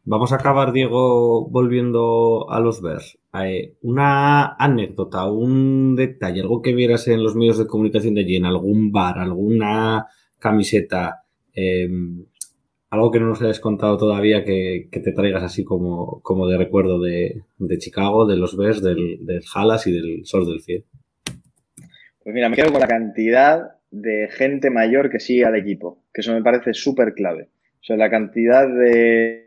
[0.07, 3.17] Vamos a acabar, Diego, volviendo a los Bears.
[3.43, 8.35] Eh, una anécdota, un detalle, algo que vieras en los medios de comunicación de allí,
[8.35, 10.05] en algún bar, alguna
[10.37, 11.23] camiseta,
[11.55, 11.89] eh,
[12.91, 17.01] algo que no nos hayas contado todavía que, te traigas así como, como de recuerdo
[17.01, 17.41] de,
[17.79, 20.85] Chicago, de los Bears, del, del Hallas y del Sol del Fiel.
[22.23, 26.21] Pues mira, me quedo con la cantidad de gente mayor que sigue al equipo, que
[26.21, 27.49] eso me parece súper clave.
[27.81, 29.44] O sea, la cantidad de...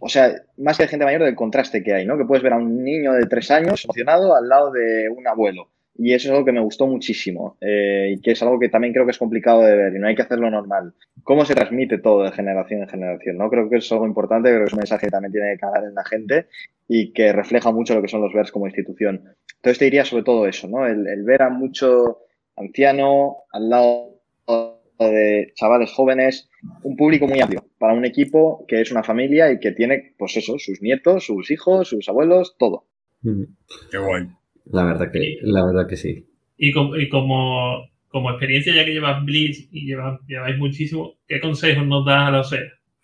[0.00, 2.18] o sea, más que de gente mayor, del contraste que hay, ¿no?
[2.18, 5.68] Que puedes ver a un niño de tres años emocionado al lado de un abuelo.
[5.96, 8.92] Y eso es algo que me gustó muchísimo eh, y que es algo que también
[8.92, 10.92] creo que es complicado de ver y no hay que hacerlo normal.
[11.22, 13.38] ¿Cómo se transmite todo de generación en generación?
[13.38, 13.48] ¿no?
[13.48, 15.84] Creo que es algo importante, creo que es un mensaje que también tiene que calar
[15.84, 16.46] en la gente
[16.88, 19.22] y que refleja mucho lo que son los Bears como institución.
[19.54, 20.84] Entonces te diría sobre todo eso, ¿no?
[20.84, 22.22] El, el ver a mucho
[22.56, 24.14] anciano al lado
[24.98, 26.48] de chavales jóvenes,
[26.82, 30.36] un público muy amplio para un equipo que es una familia y que tiene, pues
[30.36, 32.86] eso, sus nietos, sus hijos, sus abuelos, todo.
[33.22, 33.42] Mm,
[33.90, 34.26] Qué guay.
[34.66, 36.26] La verdad que, la verdad que sí.
[36.56, 41.40] Y, com- y como, como experiencia, ya que llevas Blitz y llevas, lleváis muchísimo, ¿qué
[41.40, 42.60] consejos nos das a la OSEA?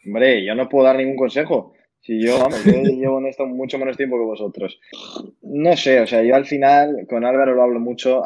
[0.07, 1.75] Hombre, yo no puedo dar ningún consejo.
[2.01, 4.81] Si yo, vamos, yo llevo en esto mucho menos tiempo que vosotros.
[5.43, 8.23] No sé, o sea, yo al final, con Álvaro lo hablo mucho,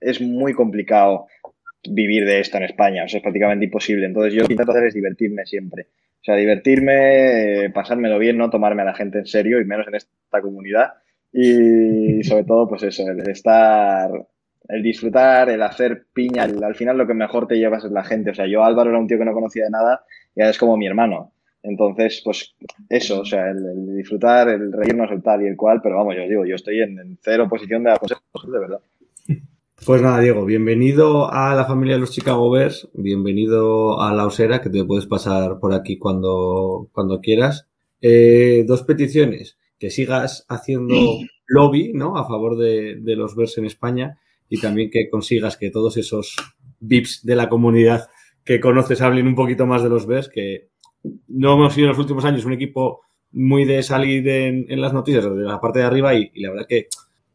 [0.00, 1.26] es muy complicado
[1.88, 4.06] vivir de esto en España, o sea, es prácticamente imposible.
[4.06, 5.86] Entonces yo lo que intento hacer es divertirme siempre.
[6.20, 9.86] O sea, divertirme, eh, pasármelo bien, no tomarme a la gente en serio y menos
[9.88, 10.94] en esta comunidad.
[11.32, 14.10] Y sobre todo, pues eso, el estar,
[14.68, 18.04] el disfrutar, el hacer piña, el- al final lo que mejor te llevas es la
[18.04, 18.30] gente.
[18.30, 20.04] O sea, yo Álvaro era un tío que no conocía de nada
[20.34, 21.32] y ahora es como mi hermano.
[21.62, 22.54] Entonces, pues
[22.88, 26.14] eso, o sea, el, el disfrutar, el reírnos, el tal y el cual, pero vamos,
[26.16, 28.80] yo os digo, yo estoy en, en cero posición de dar consejos, de verdad.
[29.86, 34.60] Pues nada, Diego, bienvenido a la familia de los Chicago Bears, bienvenido a la Osera,
[34.60, 37.68] que te puedes pasar por aquí cuando, cuando quieras.
[38.00, 40.94] Eh, dos peticiones, que sigas haciendo
[41.46, 42.18] lobby, ¿no?
[42.18, 44.18] A favor de, de los Bears en España
[44.48, 46.36] y también que consigas que todos esos
[46.80, 48.08] VIPs de la comunidad
[48.44, 50.70] que conoces hablen un poquito más de los Bears, que
[51.28, 54.92] no hemos sido en los últimos años un equipo muy de salir en, en las
[54.92, 56.88] noticias de la parte de arriba y, y la verdad que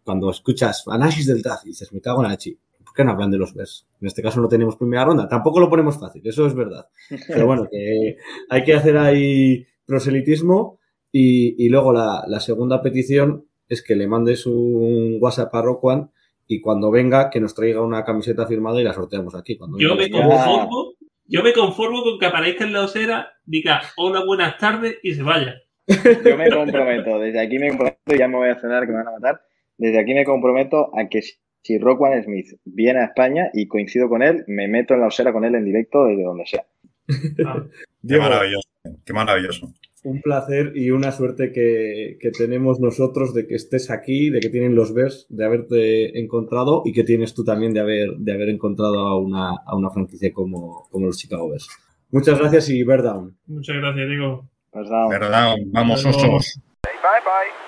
[0.03, 3.31] cuando escuchas análisis del draft y dices, me cago en Hachi, ¿por qué no hablan
[3.31, 3.87] de los Bears?
[4.01, 6.87] En este caso no tenemos primera ronda, tampoco lo ponemos fácil, eso es verdad.
[7.27, 8.17] Pero bueno, que
[8.49, 10.79] hay que hacer ahí proselitismo
[11.11, 16.11] y, y luego la, la segunda petición es que le mandes un WhatsApp a Roquan
[16.47, 19.57] y cuando venga que nos traiga una camiseta firmada y la sorteamos aquí.
[19.57, 20.93] Cuando Yo me conformo,
[21.25, 25.23] yo me conformo con que aparezca en la osera, diga hola, buenas tardes y se
[25.23, 25.55] vaya.
[25.87, 29.07] Yo me comprometo, desde aquí me comprometo, ya me voy a cenar que me van
[29.07, 29.41] a matar,
[29.77, 34.21] desde aquí me comprometo a que si- Rockwan Smith viene a España y coincido con
[34.21, 36.65] él, me meto en la osera con él en directo desde donde sea.
[37.45, 37.63] Ah,
[38.07, 38.67] Qué maravilloso.
[39.05, 39.73] Qué maravilloso.
[40.05, 44.49] un placer y una suerte que, que tenemos nosotros de que estés aquí, de que
[44.49, 48.49] tienen los Bears, de haberte encontrado y que tienes tú también de haber, de haber
[48.49, 51.69] encontrado a una, a una franquicia como, como los Chicago Bears.
[52.11, 53.37] Muchas gracias y bear down.
[53.47, 54.49] muchas gracias, Diego.
[54.71, 55.55] Pues nada, ¿Verdad?
[55.67, 56.35] Vamos, Hasta luego.
[56.37, 56.59] osos.
[56.83, 56.91] Bye
[57.23, 57.62] bye.